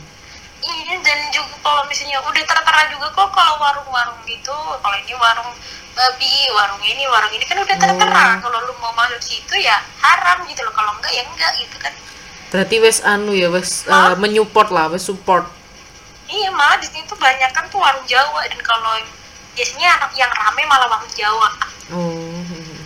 [0.66, 4.50] Iya dan juga kalau misalnya udah tertera juga kok kalau warung-warung gitu.
[4.50, 5.54] Kalau ini warung
[5.94, 8.24] babi warung ini warung ini kan udah tertera.
[8.34, 8.50] Oh.
[8.50, 10.74] kalau lu mau masuk situ ya haram gitu loh.
[10.74, 11.94] Kalau enggak ya enggak gitu kan.
[12.50, 14.18] Berarti wes anu ya wes Hah?
[14.18, 15.46] menyupport lah wes support.
[16.26, 18.42] Iya malah di sini tuh banyak kan tuh warung Jawa.
[18.50, 18.98] Dan kalau
[19.54, 21.48] biasanya yang rame malah warung Jawa.
[21.94, 22.79] Oh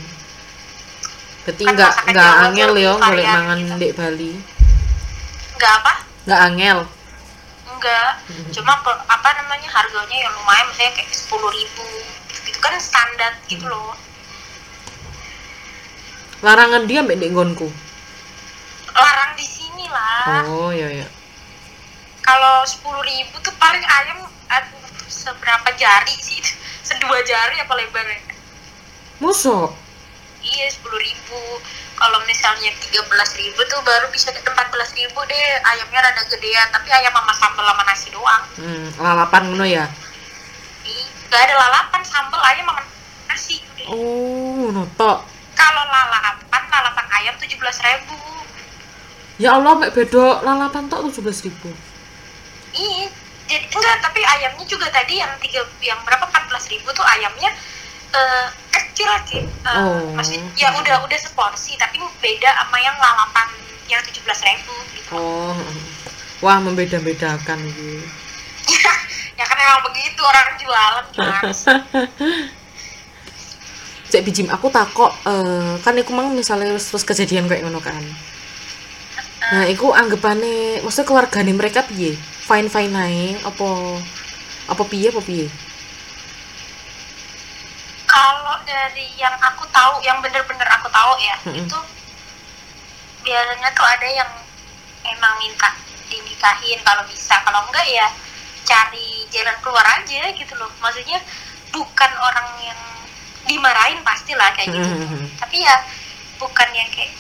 [1.45, 3.76] berarti Kan nggak nggak angel ya golek varian mangan gitu.
[3.76, 4.32] di Bali?
[5.55, 5.92] Enggak apa?
[6.24, 6.78] Nggak angel?
[7.68, 8.11] Enggak
[8.51, 11.84] cuma pe- apa namanya harganya ya lumayan misalnya kayak sepuluh ribu.
[12.45, 13.92] Gitu kan standar gitu loh.
[16.40, 17.68] Larangan dia mbak dek nggonku
[18.95, 20.47] larang di sini lah.
[20.47, 21.03] Oh ya ya
[22.22, 26.38] kalau sepuluh ribu tuh paling ayam aduh, seberapa jari sih
[26.88, 28.22] sedua jari apa lebarnya
[29.18, 29.66] Musuh?
[30.55, 31.40] Iya sepuluh ribu
[31.94, 36.22] kalau misalnya tiga belas ribu tuh baru bisa ke empat belas ribu deh ayamnya rada
[36.26, 39.84] gedean tapi ayam sama sambal sama nasi doang Hmm, lalapan ngono ya.
[40.86, 42.82] Ih, gak ada lalapan sambal ayam sama
[43.26, 43.59] nasi.
[43.84, 45.26] Oh, notok.
[45.55, 48.14] kalau lalapan lalapan ayam tujuh belas ribu
[49.34, 51.18] Ya Allah, mek bedo lalapan tok 17.000
[51.50, 51.74] ribu.
[52.70, 53.11] Iya,
[53.50, 57.50] jadi enggak, tapi ayamnya juga tadi yang tiga yang berapa 14 ribu tuh ayamnya
[58.14, 59.42] eh, kecil sih.
[59.42, 60.14] Eh, Oh.
[60.14, 63.48] Maksudnya ya udah udah seporsi, tapi beda sama yang lalapan
[63.90, 65.14] yang 17 ribu gitu.
[65.18, 65.58] Oh.
[66.40, 68.04] Wah, membeda-bedakan gitu.
[69.38, 71.20] ya kan emang begitu orang jualan sih?
[74.14, 77.98] Cek bijim aku takok eh kan iku mang misalnya terus kejadian kayak ngono kan.
[79.44, 82.14] Nah, iku anggapane maksudnya keluargane mereka piye?
[82.46, 83.68] Fine-fine ae apa
[84.70, 85.46] apa piye apa piye?
[88.06, 91.62] Kalau dari yang aku tahu, yang bener-bener aku tahu ya, Mm-mm.
[91.62, 91.78] itu
[93.22, 94.30] biasanya tuh ada yang
[95.06, 95.70] emang minta
[96.10, 98.06] dinikahin kalau bisa, kalau enggak ya
[98.66, 100.70] cari jalan keluar aja gitu loh.
[100.82, 101.22] Maksudnya
[101.70, 102.80] bukan orang yang
[103.46, 104.90] dimarahin pastilah kayak gitu.
[104.90, 105.30] Mm-mm.
[105.38, 105.76] Tapi ya
[106.42, 107.14] bukan yang kayak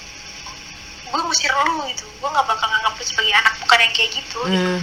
[1.14, 4.40] gue ngusir lu gitu, gue nggak bakal nganggap lu sebagai anak, bukan yang kayak gitu.
[4.42, 4.82] Hmm.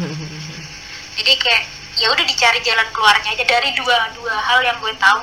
[1.19, 1.63] Jadi kayak
[1.99, 5.19] ya udah dicari jalan keluarnya aja dari dua dua hal yang gue tahu.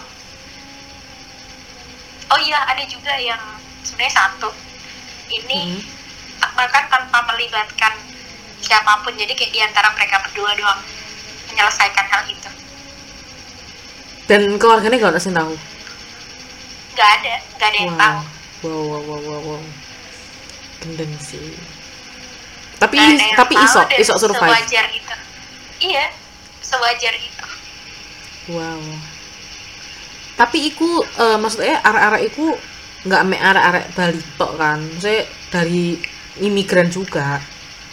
[2.28, 3.40] Oh iya ada juga yang
[3.84, 4.50] sebenarnya satu
[5.28, 5.80] ini
[6.38, 6.54] Hmm.
[6.54, 7.92] bahkan tanpa melibatkan
[8.62, 10.80] siapa pun jadi kayak di antara mereka berdua doang
[11.50, 12.50] menyelesaikan hal itu.
[14.28, 15.56] Dan keluarganya gak ada sing tahu.
[16.94, 18.20] Nggak ada nggak ada yang tahu.
[18.58, 19.62] Wow, wow, wow, wow, wow.
[20.82, 21.54] Gendeng sih.
[22.78, 24.46] Tapi yang tapi iso, iso survive.
[24.46, 25.14] Sewajar itu.
[25.82, 26.06] Iya
[26.62, 27.46] sewajar itu.
[28.52, 28.82] Wow.
[30.38, 32.54] Tapi iku eh, maksudnya arek-arek iku
[33.10, 34.78] nggak mek arek-arek Bali tok kan.
[34.78, 35.98] Maksudnya dari
[36.38, 37.42] imigran juga.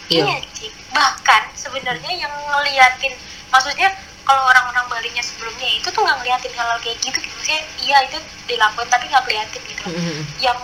[0.06, 0.70] Iya, Cik.
[0.94, 3.10] Bahkan sebenarnya yang ngeliatin,
[3.50, 3.90] maksudnya
[4.22, 7.34] kalau orang-orang Balinya sebelumnya itu tuh nggak ngeliatin hal-hal kayak gitu, gitu.
[7.34, 9.82] Maksudnya iya itu dilakuin tapi nggak ngeliatin gitu.
[9.90, 10.18] Mm-mm.
[10.38, 10.58] Yang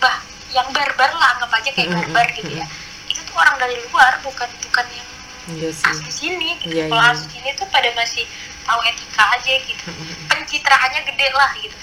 [0.00, 0.16] bah,
[0.56, 2.66] yang barbar lah anggap aja kayak Mm-mm, barbar gitu ya.
[3.12, 5.08] Itu tuh orang dari luar, bukan bukan yang
[5.48, 5.88] Iya sih.
[5.88, 6.76] asli sini gitu.
[6.76, 7.12] Iya, kalau iya.
[7.16, 8.24] asli sini tuh pada masih
[8.68, 9.88] tahu etika aja gitu.
[10.28, 11.76] Pencitraannya gede lah gitu.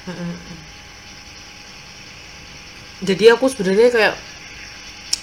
[3.04, 4.14] Jadi aku sebenarnya kayak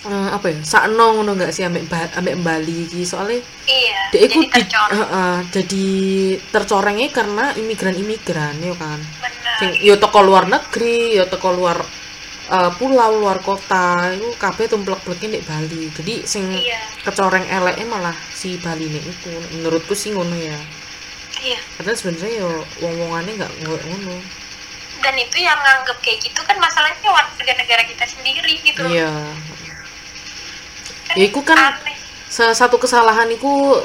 [0.05, 0.59] eh, apa ya?
[0.63, 4.01] Sakno ngono nggak sih ambek ambek Bali iki soalnya Iya.
[4.13, 4.99] Dek jadi iku di, tercoreng.
[5.01, 5.87] Heeh, jadi
[6.53, 9.01] tercorengnya karena imigran-imigran ya kan.
[9.23, 9.55] Bener.
[9.59, 11.79] Sing yo teko luar negeri, yo teko luar
[12.53, 15.89] eh, pulau, luar kota, itu kabeh tumplek-plekin di Bali.
[15.97, 16.77] Jadi sing Iya.
[17.09, 19.33] kecoreng eleknya malah si Bali nih itu.
[19.57, 20.59] Menurutku sih ngono ya.
[21.43, 21.59] Iya.
[21.75, 24.17] Padahal sebenarnya yo wong-wongannya nggak nggak ngono.
[25.03, 28.83] Dan itu yang nganggep kayak gitu kan masalahnya warga negara kita sendiri gitu.
[28.87, 29.11] Iya.
[31.11, 31.97] Kan Ya, iku kan aneh.
[32.31, 33.83] Satu kesalahan iku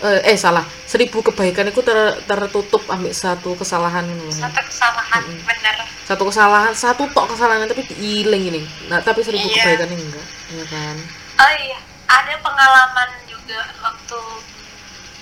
[0.00, 1.94] eh, eh salah, seribu kebaikan iku ter,
[2.24, 5.44] tertutup ambil satu kesalahan satu kesalahan Mm-mm.
[5.44, 9.62] bener satu kesalahan satu tok kesalahan tapi diiling ini nah tapi seribu Iya.
[9.62, 10.96] kebaikan ini enggak ya kan
[11.38, 11.78] oh iya
[12.10, 14.20] ada pengalaman juga waktu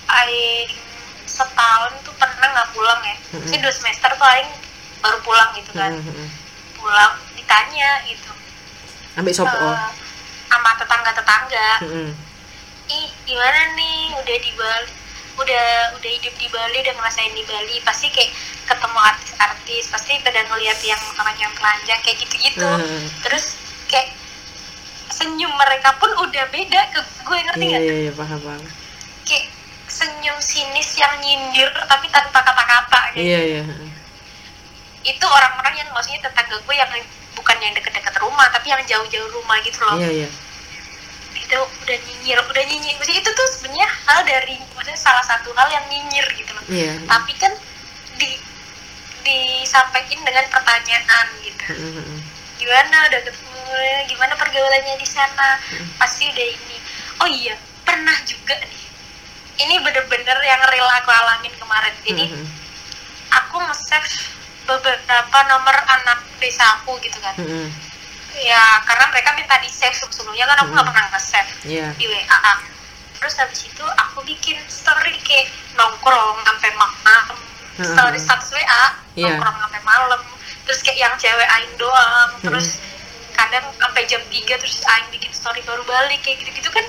[0.09, 0.71] Aing
[1.31, 3.15] setahun tuh pernah nggak pulang ya?
[3.47, 4.51] Sih dua semester Aing
[5.01, 5.95] baru pulang gitu kan.
[6.77, 8.31] Pulang ditanya gitu.
[9.15, 9.55] Ambil sopo?
[9.55, 9.89] Eh,
[10.51, 11.69] sama tetangga-tetangga.
[11.87, 12.11] Mm, mm.
[12.91, 14.11] ih gimana nih?
[14.19, 14.91] Udah di Bali
[15.31, 17.79] udah udah hidup di Bali udah ngerasain di Bali.
[17.81, 18.35] Pasti kayak
[18.67, 22.69] ketemu artis-artis pasti pada ngeliat yang orang yang telanjang kayak gitu-gitu.
[23.23, 23.55] Terus
[23.87, 24.11] kayak
[25.11, 28.63] senyum mereka pun udah beda ke gue ngerti iya nggak iya iya paham paham.
[29.27, 29.45] Kayak
[29.91, 33.27] senyum sinis yang nyindir tapi tanpa kata-kata gitu.
[33.27, 33.61] iya iya.
[35.03, 36.87] Itu orang-orang yang maksudnya tetangga gue yang
[37.35, 39.99] bukan yang deket-deket rumah tapi yang jauh-jauh rumah gitu loh.
[39.99, 40.29] Iya iya.
[41.35, 42.95] Itu udah nyinyir udah nyinyir.
[42.95, 46.63] Maksudnya itu tuh sebenarnya hal dari maksudnya salah satu hal yang nyinyir gitu loh.
[46.71, 46.93] Iya.
[47.03, 47.51] Tapi kan
[48.15, 48.29] di
[49.27, 51.65] disampaikan dengan pertanyaan gitu.
[51.77, 52.19] Mm, mm, mm.
[52.57, 53.73] gimana udah ketemu
[54.09, 55.59] gimana pergaulannya di sana?
[55.59, 55.87] Hmm.
[55.99, 56.77] pasti udah ini.
[57.21, 57.53] Oh iya
[57.85, 58.90] pernah juga nih
[59.61, 62.47] ini bener-bener yang real aku alamin kemarin jadi Mm, mm,
[63.31, 64.09] aku nge-save
[64.63, 67.67] beberapa nomor anak desa aku gitu kan mm, mm.
[68.37, 70.93] ya karena mereka minta di save sebelumnya kan aku nggak Hmm.
[70.93, 72.53] pernah nge-save iya di WA
[73.15, 77.37] terus habis itu aku bikin story kayak nongkrong sampai malam
[77.71, 77.87] Hmm.
[77.87, 78.83] story status WA
[79.13, 79.35] Iya.
[79.35, 80.21] nongkrong sampai malam
[80.63, 82.43] terus kayak yang cewek aing doang Hmm.
[82.47, 82.79] terus
[83.31, 86.85] kadang sampai jam 3 terus aing bikin story baru balik kayak gitu-gitu kan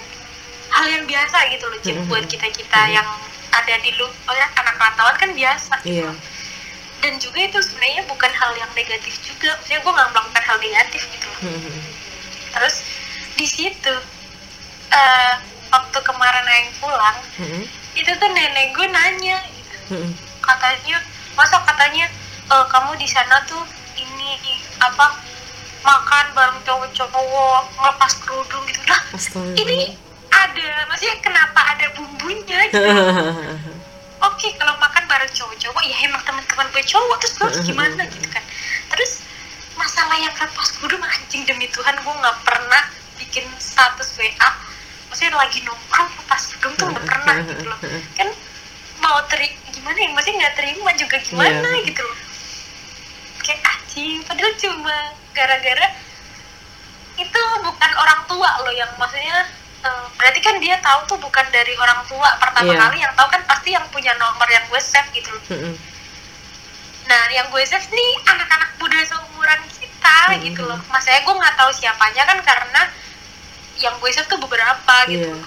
[0.83, 2.09] hal yang biasa gitu loh Cip, Hmm.
[2.09, 2.95] buat kita kita Hmm.
[2.97, 3.09] yang
[3.53, 6.11] ada di lu oh ya, anak rantauan kan biasa gitu iya
[6.99, 11.03] dan juga itu sebenarnya bukan hal yang negatif juga maksudnya gue nggak melakukan hal negatif
[11.09, 11.81] gitu loh Hmm.
[12.51, 12.75] terus
[13.33, 13.95] di situ
[14.91, 15.35] eh,
[15.69, 17.63] waktu kemarin yang pulang Hmm.
[17.93, 19.77] itu tuh nenek gue nanya gitu.
[19.93, 20.11] Hmm.
[20.41, 20.99] katanya
[21.33, 22.07] masa katanya
[22.49, 23.63] eh, kamu di sana tuh
[23.95, 24.35] ini
[24.79, 25.15] apa
[25.81, 29.55] makan bareng cowok-cowok ngelepas kerudung gitu Astaga.
[29.57, 29.95] ini
[30.33, 32.81] ada maksudnya kenapa ada bumbunya gitu?
[34.29, 38.29] Oke kalau makan bareng cowok-cowok ya emang teman-teman gue cowok terus gue harus gimana gitu
[38.29, 38.45] kan?
[38.91, 39.23] Terus
[39.75, 42.83] masalah yang lepas kerudung anjing demi Tuhan gue nggak pernah
[43.19, 44.51] bikin status WA
[45.09, 47.79] maksudnya lagi nongkrong lepas kerudung tuh nggak pernah gitu loh.
[48.19, 48.29] Kan
[49.03, 50.09] mau teri gimana ya?
[50.15, 51.87] Maksudnya nggak terima juga gimana Iya.
[51.91, 52.19] gitu loh.
[53.43, 54.97] Kayak anjing padahal cuma
[55.35, 55.87] gara-gara
[57.13, 59.45] itu bukan orang tua loh yang maksudnya
[59.83, 62.81] eh, berarti kan dia tahu tuh bukan dari orang tua pertama Iya.
[62.81, 65.75] kali yang tahu kan pasti yang punya nomor yang gue save gitu loh Hmm.
[67.05, 70.39] nah yang gue save nih anak-anak muda seumuran kita Hmm.
[70.41, 72.83] gitu loh maksudnya gue nggak tahu siapanya kan karena
[73.77, 75.47] yang gue save tuh beberapa gitu Iya.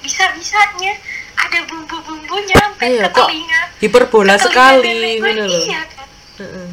[0.00, 0.92] bisa bisanya
[1.34, 5.48] ada bumbu-bumbunya sampai Iya, ke telinga Hiperbola ke telinga sekali gitu loh.
[5.60, 6.68] iya kan Heeh.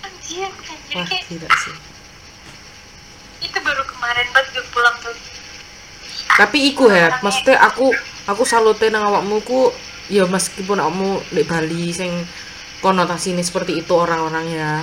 [0.00, 1.76] anjir anjir Wah, kayak gila sih.
[3.40, 5.14] itu baru kemarin banget gue pulang tuh
[6.36, 7.94] Tapi iku ya, maksudnya aku
[8.28, 9.72] aku salute nang awakmu ku
[10.12, 12.12] ya meskipun awakmu di Bali sing
[12.84, 14.74] konotasinya seperti itu orang-orang ya.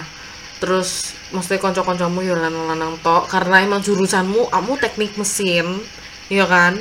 [0.57, 5.83] Terus maksudnya konco-koncomu ya lanang-lanang tok karena emang jurusanmu kamu teknik mesin,
[6.31, 6.79] ya kan?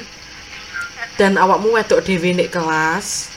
[1.21, 3.31] Dan awakmu wedok dhewe nek kelas.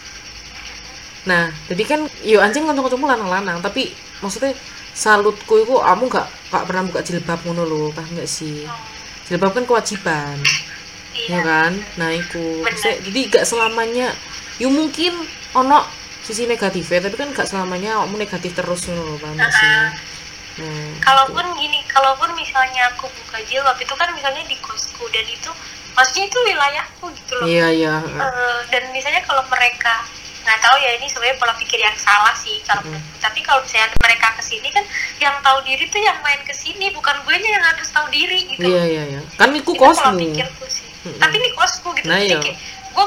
[1.27, 3.91] Nah, jadi kan yo anjing konco-koncomu lanang-lanang, tapi
[4.23, 4.55] maksudnya
[4.97, 8.65] salutku itu kamu gak gak pernah buka jilbab ngono lho, paham gak sih?
[9.27, 10.39] Jilbab kan kewajiban
[11.19, 11.71] ya iya kan?
[11.97, 12.61] Nah iku.
[12.61, 14.07] Maksudnya, jadi gak selamanya
[14.57, 15.13] ya mungkin
[15.53, 15.85] ono
[16.19, 19.89] sisi negatifnya tapi kan gak selamanya kamu negatif terus loh gak sih Ah.
[20.57, 25.53] nah kalaupun gini kalaupun misalnya aku buka jilbab itu kan misalnya di kosku dan itu
[25.93, 27.45] maksudnya itu wilayahku gitu loh.
[27.45, 27.93] Iya iya.
[28.01, 30.01] Eh, dan misalnya kalau mereka
[30.41, 32.97] nggak tahu ya ini sebenarnya pola pikir yang salah sih kalau Mm.
[33.19, 34.81] tapi kalau misalnya mereka ke sini kan
[35.19, 38.63] yang tahu diri tuh yang main ke sini bukan gue yang harus tahu diri gitu
[38.63, 39.21] iya iya iya.
[39.35, 40.15] Kan itu pola kosmu.
[40.17, 41.21] pikirku sih Mm-mm.
[41.23, 42.07] tapi ini kosku gitu.
[42.11, 42.39] Nah, jadi iya.
[42.43, 42.57] kayak
[42.91, 43.05] gue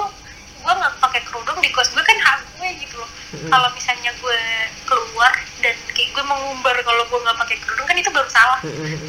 [0.61, 3.11] gue nggak pakai kerudung di kos gue kan hak gue gitu loh.
[3.31, 4.41] Kalau misalnya gue
[4.89, 8.61] keluar dan kayak gue mengumbar kalau gue nggak pakai kerudung kan itu baru salah.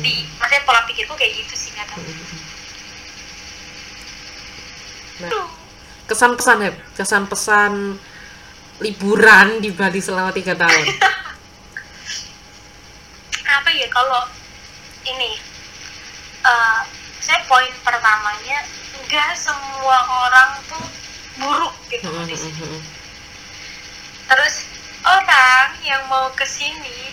[0.04, 2.04] Di maksudnya pola pikirku kayak gitu sih nggak tahu
[5.22, 5.46] Nah,
[6.10, 7.94] kesan-pesan ya kesan-pesan
[8.82, 10.86] liburan di Bali selama tiga tahun.
[13.62, 14.26] Apa ya kalau
[15.06, 15.38] ini
[16.42, 16.82] eh
[17.22, 18.66] saya poin pertamanya
[19.12, 20.86] nggak semua orang tuh
[21.36, 22.56] buruk gitu Mm-mm, di sini.
[22.64, 22.82] mm-mm.
[24.32, 24.64] terus
[25.04, 27.12] orang yang mau ke sini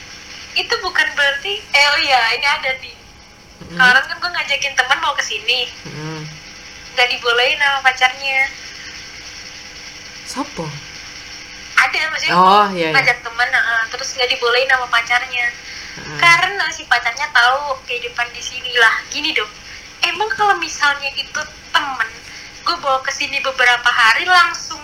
[0.54, 3.74] itu bukan berarti eh oh ini ada di Mm-mm.
[3.74, 6.22] kemarin kan gue ngajakin teman mau ke sini Mm-mm.
[6.94, 8.40] nggak dibolehin sama pacarnya
[10.22, 10.70] Sopo?
[11.78, 12.94] ada maksudnya Oh, iya, iya.
[12.94, 15.46] ngajak teman nah, terus nggak dibolehin sama pacarnya
[15.98, 16.14] Mm.
[16.14, 19.50] karena si pacarnya tahu kehidupan di sini lah gini dong
[20.04, 22.08] emang kalau misalnya itu temen
[22.60, 24.80] gue bawa ke sini beberapa hari langsung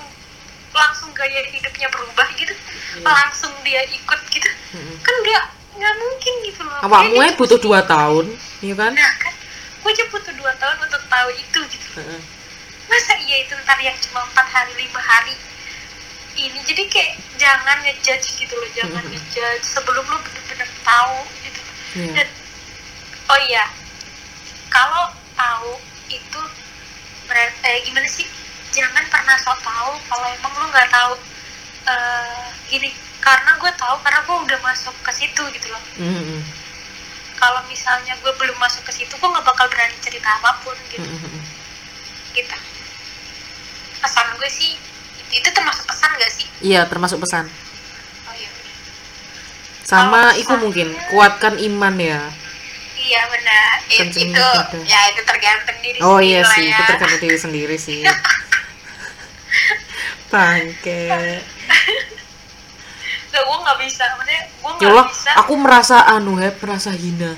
[0.71, 2.51] langsung gaya hidupnya berubah gitu
[2.95, 3.03] Iya.
[3.05, 4.97] langsung dia ikut gitu Mm-mm.
[5.01, 5.45] kan nggak
[5.75, 8.27] nggak mungkin gitu loh awakmu Dia ya butuh dua tahun
[8.61, 9.35] iya kan nah kan
[9.77, 12.21] gue aja butuh dua tahun untuk tahu itu gitu Heeh.
[12.87, 15.35] masa iya itu ntar yang cuma empat hari lima hari
[16.35, 19.11] ini jadi kayak jangan ngejudge gitu loh jangan Mhm.
[19.11, 21.61] ngejudge sebelum lo bener-bener tahu gitu
[21.95, 22.11] Iya.
[22.15, 22.29] dan
[23.29, 23.65] oh iya
[24.75, 25.79] kalau tahu
[26.11, 26.43] itu
[27.31, 28.27] berarti eh, gimana sih?
[28.75, 31.15] Jangan pernah sok tahu kalau emang lo nggak tahu.
[31.87, 32.91] Eh gini
[33.23, 35.83] karena gue tahu karena gue udah masuk ke situ gitu loh.
[36.03, 36.43] Mm-mm.
[37.35, 41.05] kalau misalnya gue belum masuk ke situ gue nggak bakal berani cerita apa pun gitu.
[41.05, 41.41] Mm-mm.
[42.35, 42.57] gitu.
[44.01, 44.77] Pesan gue sih
[45.17, 46.47] itu, itu termasuk pesan gak sih?
[46.65, 47.49] Iya termasuk pesan.
[48.29, 48.51] Oh iya.
[49.85, 52.21] Sama itu mungkin kuatkan iman ya
[53.05, 53.77] iya benar.
[53.85, 54.81] It- itu dada.
[54.83, 56.73] ya itu tergantung diri oh sendiri iya lah sih ya.
[56.75, 58.01] itu tergantung diri sendiri sih.
[60.33, 61.03] Bangke.
[63.31, 65.31] Nggak, gue nggak bisa maksudnya gue ya nggak bisa.
[65.39, 67.33] aku merasa anu ya merasa hina.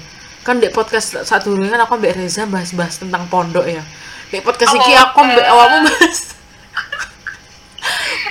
[0.47, 3.83] Kan di podcast satu dulu kan aku mbak Reza bahas-bahas tentang pondok ya.
[4.31, 6.19] Di podcast ini Oh, aku mbak awakmu bahas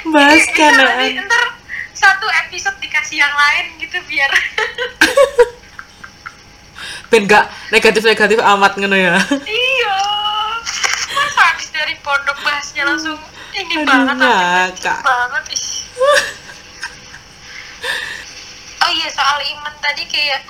[0.14, 0.74] bahas kan
[1.26, 1.44] ntar
[1.96, 4.30] satu episode dikasih yang lain gitu biar
[7.14, 9.16] ben gak negatif-negatif amat ngono ya.
[9.46, 9.98] Iya.
[11.16, 13.18] Masa habis dari pondok bahasnya langsung
[13.56, 15.64] ini Aduh, banget anjing banget ih.
[18.96, 20.42] Ya soal iman tadi kayak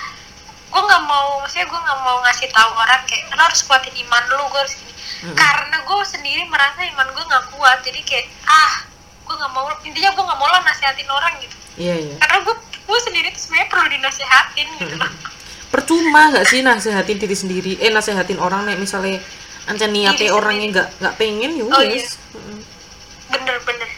[0.69, 4.23] gue nggak mau maksudnya gue nggak mau ngasih tahu orang kayak lo harus kuatin iman
[4.31, 5.33] lu gue harus gini Mm-mm.
[5.33, 8.85] karena gue sendiri merasa iman gue nggak kuat jadi kayak ah
[9.25, 9.65] gue nggak mau.
[9.81, 11.55] Intinya gue nggak mau lah nasihatin orang gitu.
[11.75, 12.15] Iya iya.
[12.21, 14.95] Karena gue gue sendiri tuh sebenarnya perlu dinasehatin gitu.
[14.95, 15.11] Loh
[15.75, 17.71] percuma nggak sih nasehatin diri sendiri?
[17.83, 19.19] Eh nasehatin orang nih misalnya
[19.67, 22.59] ancen niatnya orangnya nggak nggak pengen ya Oh, wes Mm-mm.
[23.27, 23.89] bener-bener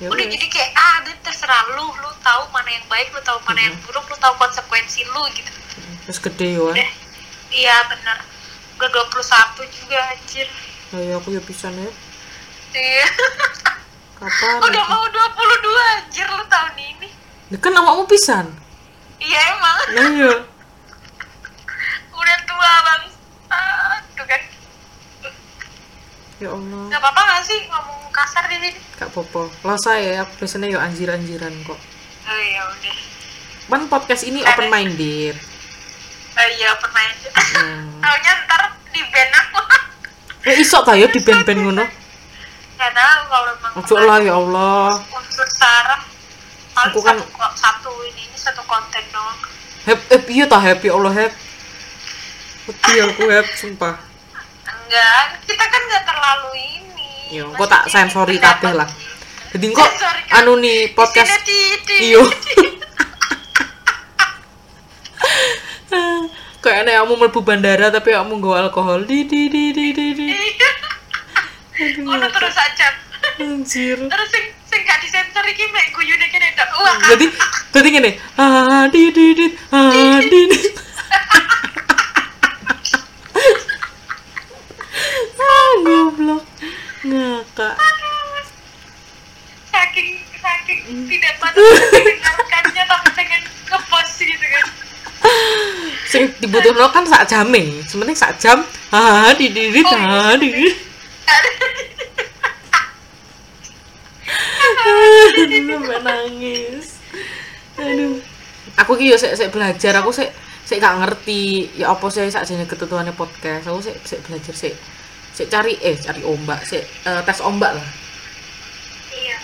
[0.00, 1.84] ya udah jadi kayak ah udah terserah lu.
[2.00, 5.52] Lu tahu mana yang baik lu tahu mana yang buruk lu tahu konsekuensi lu gitu.
[6.08, 6.88] Terus gede ya.
[7.52, 8.18] Iya bener.
[8.80, 10.48] Udah 21 juga anjir.
[10.96, 11.90] Ya aku ya pisan ya.
[12.72, 13.06] Iya.
[14.16, 17.08] Kapan udah mau 22 anjir lu tahun ini.
[17.52, 18.46] Ya kan awakmu pisan?
[19.20, 19.76] Iya emang.
[19.96, 20.32] Nah iya
[22.26, 23.02] udah tua bang.
[24.18, 24.42] Tuh kan.
[26.42, 26.82] Ya Allah.
[26.90, 27.60] Nggak apa-apa nggak sih?
[27.70, 28.70] Ngomong kasar di sini.
[28.98, 31.78] Kak Popo lah saya aku biasanya yo anjir-anjiran kok.
[32.26, 32.96] Oh iya udah.
[33.70, 35.38] Kan podcast ini open minded
[36.36, 38.04] oh iya pernah aja hmm.
[38.04, 38.62] taunya ntar
[38.92, 39.60] di band aku.
[40.46, 41.84] Eh iso ta ya di band-band ngono?
[42.76, 44.88] Nggak tahu kalau emang ojo lah ya Allah.
[45.00, 46.00] unsur sarah.
[46.76, 49.38] Aku kan- satu satu ini ini satu konten doang.
[49.88, 51.32] Hep, hep, iya ta happy Allah hep
[52.66, 53.94] Wedi aku hep, sumpah.
[54.66, 57.38] Enggak kita kan nggak terlalu ini.
[57.38, 58.90] Iya, kok tak sensori kabeh lah.
[59.54, 59.90] Jadi kok
[60.34, 61.46] anu nih podcast.
[62.02, 62.26] Iyo
[66.66, 69.06] Kayak aneh kamu mlebu bandara tapi kamu nggawa alkohol.
[69.06, 70.26] Di di di di di di.
[70.34, 70.70] Iya.
[72.02, 72.90] Ngono terus aja.
[73.38, 73.94] Anjir.
[74.02, 76.66] Terus sing sing gak disensor iki mek guyune kene tok.
[76.82, 76.98] Wah.
[77.14, 77.30] Jadi,
[77.70, 78.10] jadi gini.
[78.34, 79.46] Ah di di di.
[79.70, 80.58] Ah di di
[85.46, 86.42] Ah goblok.
[87.06, 87.74] Ngakak.
[89.70, 90.08] Saking
[90.42, 94.66] saking tidak patut mendengarkannya tapi pengen ngepost gitu kan.
[96.10, 97.82] Sing dibutuhno kan sak jame.
[97.86, 100.66] Sementing sak jam ah di di di ah di di.
[104.86, 106.86] Aduh, sampai nangis.
[107.78, 108.18] Aduh.
[108.82, 109.92] Aku ki yo sik belajar.
[110.02, 110.30] Aku sik
[110.66, 111.70] sik gak ngerti.
[111.78, 113.70] Ya apa sih sakjane ketentuannya podcast.
[113.70, 114.74] Aku sik sik belajar sik
[115.36, 117.88] sik cari eh cari ombak sik eh, tes ombak lah
[119.12, 119.38] iya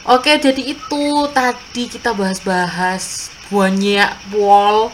[0.00, 4.88] Oke, jadi itu tadi kita bahas-bahas banyak wall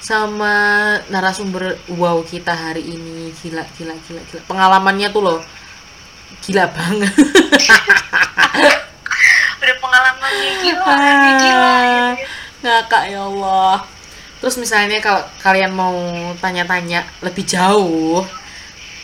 [0.00, 3.36] sama narasumber wow kita hari ini.
[3.36, 4.42] Gila, gila, gila, gila.
[4.48, 5.40] Pengalamannya tuh loh.
[6.40, 7.12] Gila banget.
[9.60, 11.36] udah pengalamannya gila Ah.
[11.36, 12.24] gila gitu.
[12.64, 13.76] Ngakak ya Allah.
[14.40, 15.94] Terus misalnya kalau kalian mau
[16.40, 18.24] tanya-tanya lebih jauh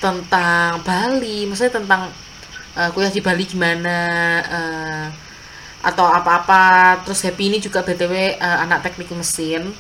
[0.03, 2.11] tentang Bali, maksudnya tentang
[2.74, 3.98] eh, kuliah di Bali gimana
[4.42, 5.07] eh,
[5.86, 9.70] atau apa-apa, terus Happy ini juga BTW eh, anak teknik mesin.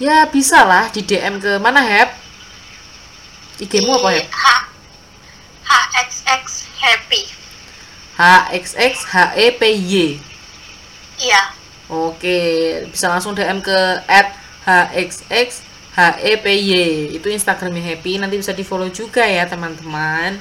[0.00, 2.10] Ya bisa lah di DM ke mana Hep?
[3.60, 4.18] IG-mu apa?
[4.18, 4.46] H
[5.62, 7.22] HXX happy
[8.18, 10.18] HXX HEPY.
[11.22, 11.42] iya
[11.92, 12.40] Oke,
[12.88, 13.78] bisa langsung DM ke
[14.64, 16.60] @hxx HEPY.
[17.12, 18.16] Itu Instagramnya Happy.
[18.16, 20.40] Nanti bisa di follow juga ya teman-teman.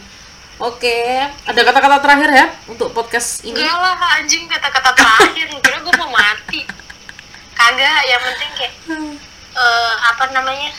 [0.58, 3.58] Oke, ada kata-kata terakhir ya untuk podcast ini?
[3.58, 6.62] enggak lah anjing kata-kata terakhir kira gue mau mati
[7.52, 8.74] kagak yang penting kayak
[9.58, 10.70] eh, apa namanya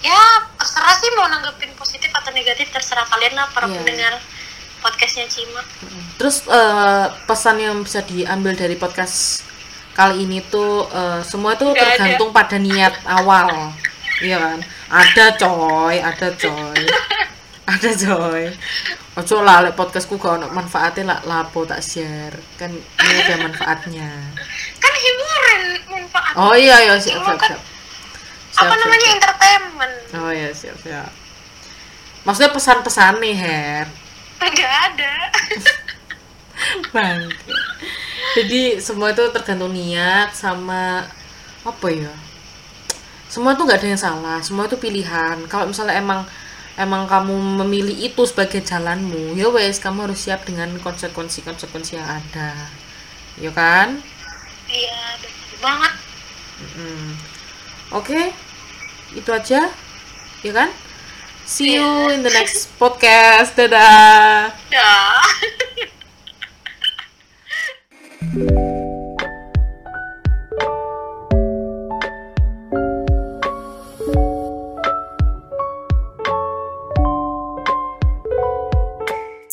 [0.00, 0.20] ya
[0.52, 3.76] terserah sih mau nanggepin positif atau negatif terserah kalian lah para Iya.
[3.80, 4.14] pendengar
[4.80, 5.64] podcastnya Cima
[6.16, 9.48] Terus eh, pesan yang bisa diambil dari podcast
[10.00, 11.92] kali ini tuh eh, semua tuh ada.
[11.92, 13.68] tergantung pada niat awal,
[14.24, 14.58] iya kan?
[14.88, 16.80] Ada coy, ada coy,
[17.76, 18.44] ada coy.
[19.20, 22.32] Ojo lah, lek podcastku gak ono manfaatnya lah, lapo tak share.
[22.56, 24.08] Kan ini ada manfaatnya.
[24.80, 25.60] kan hiburan
[25.92, 27.52] manfaat Oh iya iya siap Cuma siap kan
[28.56, 28.64] siap.
[28.64, 31.12] apa namanya entertainment Oh iya siap siap.
[32.24, 33.86] Maksudnya pesan-pesan nih Her.
[34.40, 35.14] nggak ada
[36.94, 37.30] Bang.
[38.36, 41.02] Jadi semua itu tergantung niat sama
[41.66, 42.12] apa ya?
[43.30, 44.38] Semua itu nggak ada yang salah.
[44.42, 45.38] Semua itu pilihan.
[45.46, 46.26] Kalau misalnya emang
[46.80, 47.34] emang kamu
[47.64, 52.70] memilih itu sebagai jalanmu, ya wes kamu harus siap dengan konsekuensi-konsekuensi yang ada.
[53.36, 54.00] Ya kan?
[54.70, 55.94] iya betul banget
[56.60, 57.16] Mm.
[57.96, 58.36] Oke,
[59.16, 59.72] itu aja,
[60.44, 60.68] ya kan?
[61.48, 63.56] See you in the next podcast.
[63.56, 64.52] Dadah.
[68.22, 68.89] Música